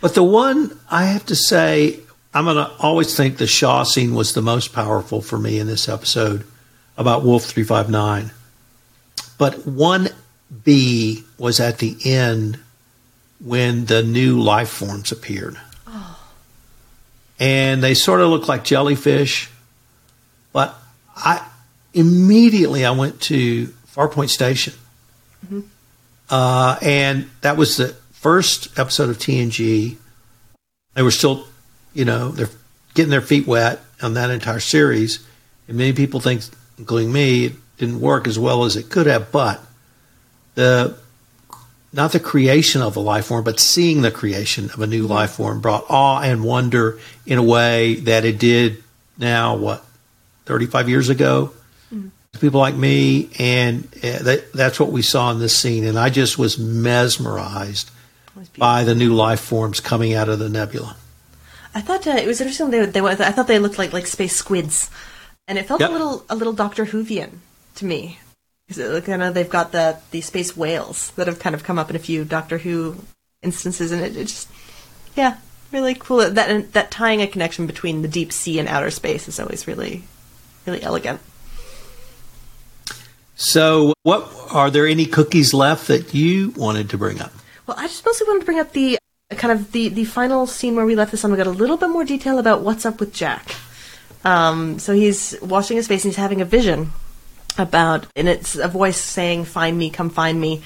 But 0.00 0.14
the 0.14 0.22
one 0.22 0.78
I 0.90 1.04
have 1.06 1.24
to 1.26 1.36
say 1.36 2.00
I'm 2.34 2.44
going 2.44 2.56
to 2.56 2.70
always 2.78 3.14
think 3.16 3.36
the 3.36 3.46
Shaw 3.46 3.82
scene 3.82 4.14
was 4.14 4.32
the 4.34 4.42
most 4.42 4.72
powerful 4.72 5.20
for 5.20 5.38
me 5.38 5.58
in 5.58 5.66
this 5.66 5.88
episode 5.88 6.44
about 6.96 7.24
Wolf 7.24 7.44
359. 7.44 8.30
But 9.38 9.54
1B 9.66 11.24
was 11.38 11.60
at 11.60 11.78
the 11.78 11.96
end 12.04 12.58
when 13.40 13.84
the 13.86 14.02
new 14.02 14.40
life 14.40 14.68
forms 14.70 15.12
appeared. 15.12 15.58
Oh. 15.86 16.18
And 17.38 17.82
they 17.82 17.94
sort 17.94 18.20
of 18.20 18.30
look 18.30 18.48
like 18.48 18.64
jellyfish. 18.64 19.50
But 20.52 20.74
I 21.16 21.46
immediately 21.94 22.84
I 22.84 22.90
went 22.92 23.20
to 23.22 23.66
Farpoint 23.94 24.30
Station. 24.30 24.74
Uh, 26.30 26.78
and 26.80 27.28
that 27.42 27.56
was 27.56 27.76
the 27.76 27.88
first 28.12 28.78
episode 28.78 29.10
of 29.10 29.18
TNG. 29.18 29.96
They 30.94 31.02
were 31.02 31.10
still, 31.10 31.46
you 31.92 32.04
know, 32.04 32.30
they're 32.30 32.48
getting 32.94 33.10
their 33.10 33.20
feet 33.20 33.46
wet 33.46 33.80
on 34.00 34.14
that 34.14 34.30
entire 34.30 34.60
series. 34.60 35.26
And 35.68 35.76
many 35.76 35.92
people 35.92 36.20
think, 36.20 36.42
including 36.78 37.12
me, 37.12 37.46
it 37.46 37.52
didn't 37.76 38.00
work 38.00 38.26
as 38.26 38.38
well 38.38 38.64
as 38.64 38.76
it 38.76 38.88
could 38.88 39.06
have. 39.06 39.30
But 39.30 39.60
the 40.54 40.96
not 41.92 42.12
the 42.12 42.20
creation 42.20 42.80
of 42.80 42.96
a 42.96 43.00
life 43.00 43.26
form, 43.26 43.44
but 43.44 43.60
seeing 43.60 44.00
the 44.00 44.10
creation 44.10 44.70
of 44.70 44.80
a 44.80 44.86
new 44.86 45.06
life 45.06 45.32
form 45.32 45.60
brought 45.60 45.84
awe 45.90 46.22
and 46.22 46.42
wonder 46.42 46.98
in 47.26 47.38
a 47.38 47.42
way 47.42 47.96
that 47.96 48.24
it 48.24 48.38
did 48.38 48.82
now, 49.18 49.56
what, 49.56 49.84
35 50.46 50.88
years 50.88 51.08
ago? 51.08 51.52
to 51.90 52.38
People 52.38 52.60
like 52.60 52.74
me, 52.74 53.28
and 53.38 53.84
uh, 54.02 54.22
that, 54.22 54.52
that's 54.54 54.80
what 54.80 54.90
we 54.90 55.02
saw 55.02 55.30
in 55.32 55.38
this 55.38 55.54
scene. 55.54 55.84
And 55.84 55.98
I 55.98 56.08
just 56.08 56.38
was 56.38 56.58
mesmerized 56.58 57.90
by 58.56 58.84
the 58.84 58.94
new 58.94 59.12
life 59.14 59.40
forms 59.40 59.80
coming 59.80 60.14
out 60.14 60.30
of 60.30 60.38
the 60.38 60.48
nebula. 60.48 60.96
I 61.74 61.82
thought 61.82 62.06
uh, 62.06 62.12
it 62.12 62.26
was 62.26 62.40
interesting. 62.40 62.70
They, 62.70 62.86
they 62.86 63.00
I 63.00 63.32
thought 63.32 63.48
they 63.48 63.58
looked 63.58 63.76
like 63.78 63.92
like 63.92 64.06
space 64.06 64.34
squids, 64.34 64.90
and 65.46 65.58
it 65.58 65.66
felt 65.66 65.80
Yep. 65.80 65.90
a 65.90 65.92
little 65.92 66.24
a 66.30 66.34
little 66.34 66.52
Doctor 66.54 66.86
Whovian 66.86 67.30
to 67.76 67.84
me. 67.84 68.18
'Cause 68.68 68.78
it- 68.78 69.04
kind 69.04 69.22
of 69.22 69.34
they've 69.34 69.48
got 69.50 69.72
the 69.72 69.98
the 70.12 70.22
space 70.22 70.56
whales 70.56 71.10
that 71.16 71.26
have 71.26 71.38
kind 71.38 71.54
of 71.54 71.62
come 71.64 71.78
up 71.78 71.90
in 71.90 71.96
a 71.96 71.98
few 71.98 72.24
Doctor 72.24 72.56
Who 72.58 72.96
instances, 73.42 73.92
and 73.92 74.00
it, 74.00 74.16
it 74.16 74.24
just 74.28 74.48
yeah, 75.14 75.36
really 75.70 75.94
cool. 75.94 76.30
That 76.30 76.72
that 76.72 76.90
tying 76.90 77.20
a 77.20 77.26
connection 77.26 77.66
between 77.66 78.00
the 78.00 78.08
deep 78.08 78.32
sea 78.32 78.58
and 78.58 78.68
outer 78.68 78.90
space 78.90 79.28
is 79.28 79.38
always 79.38 79.66
really 79.66 80.04
really 80.66 80.82
elegant. 80.82 81.20
So, 83.34 83.94
what 84.02 84.30
are 84.50 84.70
there 84.70 84.86
any 84.86 85.06
cookies 85.06 85.52
left 85.52 85.88
that 85.88 86.14
you 86.14 86.50
wanted 86.56 86.90
to 86.90 86.98
bring 86.98 87.20
up? 87.20 87.32
Well, 87.66 87.76
I 87.78 87.86
just 87.86 88.04
mostly 88.04 88.26
wanted 88.28 88.40
to 88.40 88.46
bring 88.46 88.60
up 88.60 88.72
the 88.72 88.98
kind 89.36 89.52
of 89.52 89.72
the 89.72 89.88
the 89.88 90.04
final 90.04 90.46
scene 90.46 90.76
where 90.76 90.84
we 90.84 90.94
left 90.94 91.10
this 91.10 91.24
on. 91.24 91.30
We 91.30 91.36
got 91.36 91.46
a 91.46 91.50
little 91.50 91.76
bit 91.76 91.90
more 91.90 92.04
detail 92.04 92.38
about 92.38 92.62
what's 92.62 92.86
up 92.86 93.00
with 93.00 93.12
Jack. 93.12 93.54
Um, 94.24 94.78
so 94.78 94.94
he's 94.94 95.36
washing 95.42 95.76
his 95.76 95.88
face 95.88 96.04
and 96.04 96.12
he's 96.12 96.18
having 96.18 96.40
a 96.40 96.44
vision 96.44 96.92
about, 97.58 98.06
and 98.14 98.28
it's 98.28 98.54
a 98.56 98.68
voice 98.68 98.96
saying, 98.98 99.46
"Find 99.46 99.76
me, 99.76 99.90
come 99.90 100.10
find 100.10 100.40
me." 100.40 100.62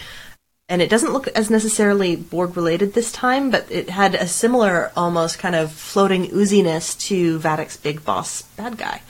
And 0.68 0.82
it 0.82 0.90
doesn't 0.90 1.12
look 1.12 1.28
as 1.28 1.48
necessarily 1.48 2.16
Borg 2.16 2.56
related 2.56 2.92
this 2.92 3.12
time, 3.12 3.50
but 3.50 3.70
it 3.70 3.88
had 3.88 4.16
a 4.16 4.26
similar, 4.26 4.90
almost 4.96 5.38
kind 5.38 5.54
of 5.54 5.70
floating 5.70 6.26
ooziness 6.28 6.98
to 7.06 7.38
Vadic's 7.38 7.76
big 7.76 8.04
boss 8.04 8.42
bad 8.42 8.76
guy. 8.76 9.00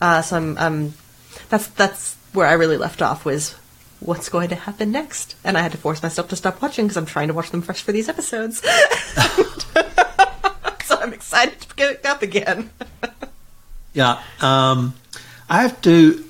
Uh, 0.00 0.22
so 0.22 0.36
I'm, 0.36 0.58
um, 0.58 0.94
that's 1.48 1.66
that's 1.68 2.16
where 2.32 2.46
I 2.46 2.52
really 2.54 2.76
left 2.76 3.02
off 3.02 3.24
was 3.24 3.52
what's 4.00 4.28
going 4.28 4.48
to 4.50 4.54
happen 4.54 4.90
next, 4.92 5.34
and 5.44 5.56
I 5.56 5.62
had 5.62 5.72
to 5.72 5.78
force 5.78 6.02
myself 6.02 6.28
to 6.28 6.36
stop 6.36 6.60
watching 6.60 6.86
because 6.86 6.96
I'm 6.96 7.06
trying 7.06 7.28
to 7.28 7.34
watch 7.34 7.50
them 7.50 7.62
fresh 7.62 7.82
for 7.82 7.92
these 7.92 8.08
episodes. 8.08 8.60
so 10.84 10.96
I'm 11.00 11.12
excited 11.12 11.60
to 11.60 11.74
pick 11.74 11.90
it 11.90 12.06
up 12.06 12.22
again. 12.22 12.70
Yeah, 13.94 14.20
um, 14.40 14.94
I 15.48 15.62
have 15.62 15.80
to 15.82 16.24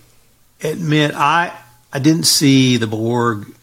admit 0.62 1.12
I 1.14 1.58
I 1.90 1.98
didn't 1.98 2.24
see 2.24 2.76
the 2.76 2.86
Borg 2.86 3.54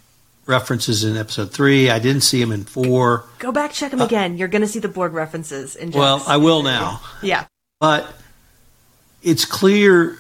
references 0.48 1.04
in 1.04 1.18
episode 1.18 1.52
three. 1.52 1.92
I 1.92 2.00
didn't 2.00 2.22
see 2.22 2.42
them 2.42 2.52
in 2.52 2.64
four. 2.64 3.26
Go 3.38 3.52
back, 3.52 3.74
check 3.74 3.92
them 3.92 4.02
again. 4.02 4.40
You're 4.40 4.48
going 4.48 4.64
to 4.64 4.68
see 4.68 4.80
the 4.80 4.88
Borg 4.88 5.14
references 5.14 5.76
in. 5.76 5.92
Well, 5.92 6.24
I 6.26 6.38
will 6.38 6.64
now. 6.64 7.00
Yeah, 7.22 7.46
But 7.80 8.12
it's 9.24 9.46
clear 9.46 10.18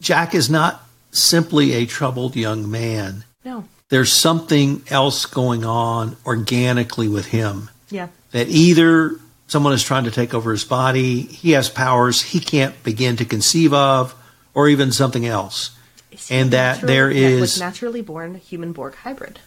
Jack 0.00 0.34
is 0.34 0.50
not 0.50 0.82
simply 1.10 1.72
a 1.74 1.86
troubled 1.86 2.34
young 2.36 2.70
man. 2.70 3.24
no, 3.44 3.64
There's 3.88 4.10
something 4.12 4.82
else 4.88 5.26
going 5.26 5.64
on 5.64 6.16
organically 6.26 7.08
with 7.08 7.26
him. 7.26 7.70
yeah, 7.90 8.08
that 8.32 8.48
either 8.48 9.16
someone 9.46 9.72
is 9.74 9.82
trying 9.84 10.04
to 10.04 10.10
take 10.10 10.32
over 10.34 10.50
his 10.50 10.64
body, 10.64 11.20
he 11.22 11.50
has 11.52 11.68
powers 11.68 12.22
he 12.22 12.40
can't 12.40 12.82
begin 12.82 13.16
to 13.16 13.24
conceive 13.24 13.72
of, 13.74 14.14
or 14.54 14.68
even 14.68 14.90
something 14.92 15.26
else. 15.26 15.70
Is 16.10 16.30
And 16.30 16.50
that 16.52 16.82
natural- 16.82 16.86
there 17.14 17.40
was 17.40 17.60
naturally 17.60 18.00
born 18.02 18.34
human 18.36 18.72
Borg 18.72 18.94
hybrid. 18.96 19.38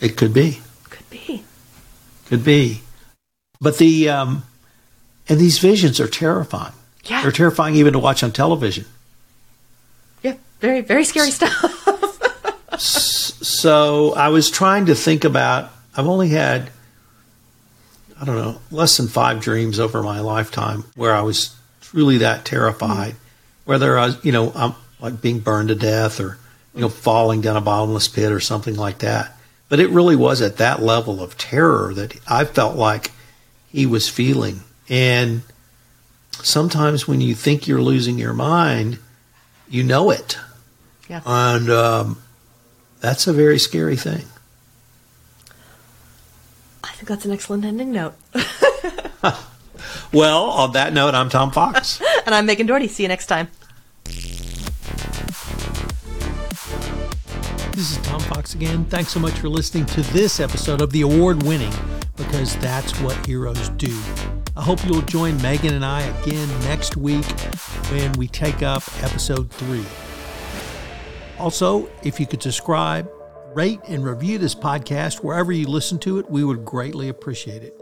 It 0.00 0.16
could 0.16 0.34
be, 0.34 0.60
Could 0.90 1.08
be. 1.10 1.44
could 2.26 2.44
be. 2.44 2.82
But 3.60 3.78
the 3.78 4.08
um, 4.10 4.42
and 5.28 5.38
these 5.40 5.58
visions 5.58 5.98
are 6.00 6.08
terrifying. 6.08 6.74
Yeah. 7.08 7.22
They're 7.22 7.32
terrifying 7.32 7.76
even 7.76 7.92
to 7.92 7.98
watch 7.98 8.22
on 8.22 8.32
television. 8.32 8.84
Yeah, 10.22 10.34
very 10.60 10.80
very 10.80 11.04
scary 11.04 11.30
stuff. 11.30 11.54
So 12.78 14.14
I 14.14 14.28
was 14.28 14.50
trying 14.50 14.86
to 14.86 14.94
think 14.94 15.24
about. 15.24 15.70
I've 15.96 16.06
only 16.06 16.28
had, 16.28 16.70
I 18.20 18.24
don't 18.24 18.36
know, 18.36 18.60
less 18.70 18.96
than 18.98 19.08
five 19.08 19.40
dreams 19.40 19.80
over 19.80 20.02
my 20.02 20.20
lifetime 20.20 20.84
where 20.94 21.14
I 21.14 21.22
was 21.22 21.56
truly 21.80 22.18
that 22.18 22.44
terrified. 22.44 23.12
Mm. 23.12 23.16
Whether 23.64 23.98
I 23.98 24.06
was, 24.06 24.24
you 24.24 24.32
know, 24.32 24.52
I'm 24.54 24.74
like 25.00 25.22
being 25.22 25.38
burned 25.38 25.68
to 25.68 25.74
death 25.74 26.20
or, 26.20 26.38
you 26.74 26.82
know, 26.82 26.88
falling 26.88 27.40
down 27.40 27.56
a 27.56 27.60
bottomless 27.60 28.08
pit 28.08 28.30
or 28.30 28.40
something 28.40 28.76
like 28.76 28.98
that. 28.98 29.36
But 29.68 29.80
it 29.80 29.90
really 29.90 30.16
was 30.16 30.42
at 30.42 30.58
that 30.58 30.82
level 30.82 31.22
of 31.22 31.38
terror 31.38 31.94
that 31.94 32.14
I 32.28 32.44
felt 32.44 32.76
like 32.76 33.10
he 33.72 33.86
was 33.86 34.08
feeling. 34.08 34.60
And 34.88 35.42
sometimes 36.46 37.08
when 37.08 37.20
you 37.20 37.34
think 37.34 37.66
you're 37.66 37.82
losing 37.82 38.18
your 38.18 38.32
mind, 38.32 38.98
you 39.68 39.82
know 39.82 40.10
it. 40.10 40.38
Yeah. 41.08 41.20
And 41.24 41.70
um, 41.70 42.22
that's 43.00 43.26
a 43.26 43.32
very 43.32 43.58
scary 43.58 43.96
thing. 43.96 44.24
I 46.82 46.92
think 46.92 47.08
that's 47.08 47.24
an 47.24 47.32
excellent 47.32 47.64
ending 47.64 47.92
note. 47.92 48.14
Well, 50.12 50.44
on 50.44 50.72
that 50.72 50.92
note, 50.92 51.14
I'm 51.14 51.28
Tom 51.28 51.50
Fox. 51.50 52.00
and 52.26 52.34
I'm 52.34 52.46
Megan 52.46 52.66
Doherty. 52.66 52.88
See 52.88 53.02
you 53.02 53.08
next 53.08 53.26
time. 53.26 53.48
this 57.72 57.90
is 57.90 57.98
Tom 57.98 58.20
Fox 58.20 58.54
again. 58.54 58.84
Thanks 58.86 59.10
so 59.10 59.20
much 59.20 59.34
for 59.34 59.48
listening 59.48 59.84
to 59.86 60.00
this 60.14 60.40
episode 60.40 60.80
of 60.80 60.90
the 60.92 61.02
award 61.02 61.42
winning 61.42 61.74
Because 62.16 62.56
That's 62.56 62.98
What 63.00 63.26
Heroes 63.26 63.68
Do. 63.70 63.94
I 64.56 64.62
hope 64.62 64.82
you'll 64.86 65.02
join 65.02 65.40
Megan 65.42 65.74
and 65.74 65.84
I 65.84 66.00
again 66.00 66.48
next 66.60 66.96
week 66.96 67.26
when 67.90 68.10
we 68.14 68.26
take 68.26 68.62
up 68.62 68.82
episode 69.02 69.50
three. 69.50 69.84
Also, 71.38 71.90
if 72.02 72.18
you 72.18 72.26
could 72.26 72.42
subscribe, 72.42 73.06
rate, 73.54 73.80
and 73.86 74.02
review 74.02 74.38
this 74.38 74.54
podcast 74.54 75.22
wherever 75.22 75.52
you 75.52 75.66
listen 75.66 75.98
to 75.98 76.18
it, 76.18 76.30
we 76.30 76.42
would 76.42 76.64
greatly 76.64 77.10
appreciate 77.10 77.62
it. 77.62 77.78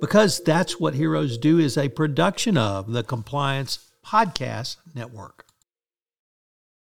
Because 0.00 0.42
That's 0.42 0.80
What 0.80 0.94
Heroes 0.94 1.36
Do 1.36 1.58
is 1.58 1.76
a 1.76 1.90
production 1.90 2.56
of 2.56 2.92
the 2.92 3.02
Compliance 3.02 3.90
Podcast 4.02 4.76
Network. 4.94 5.47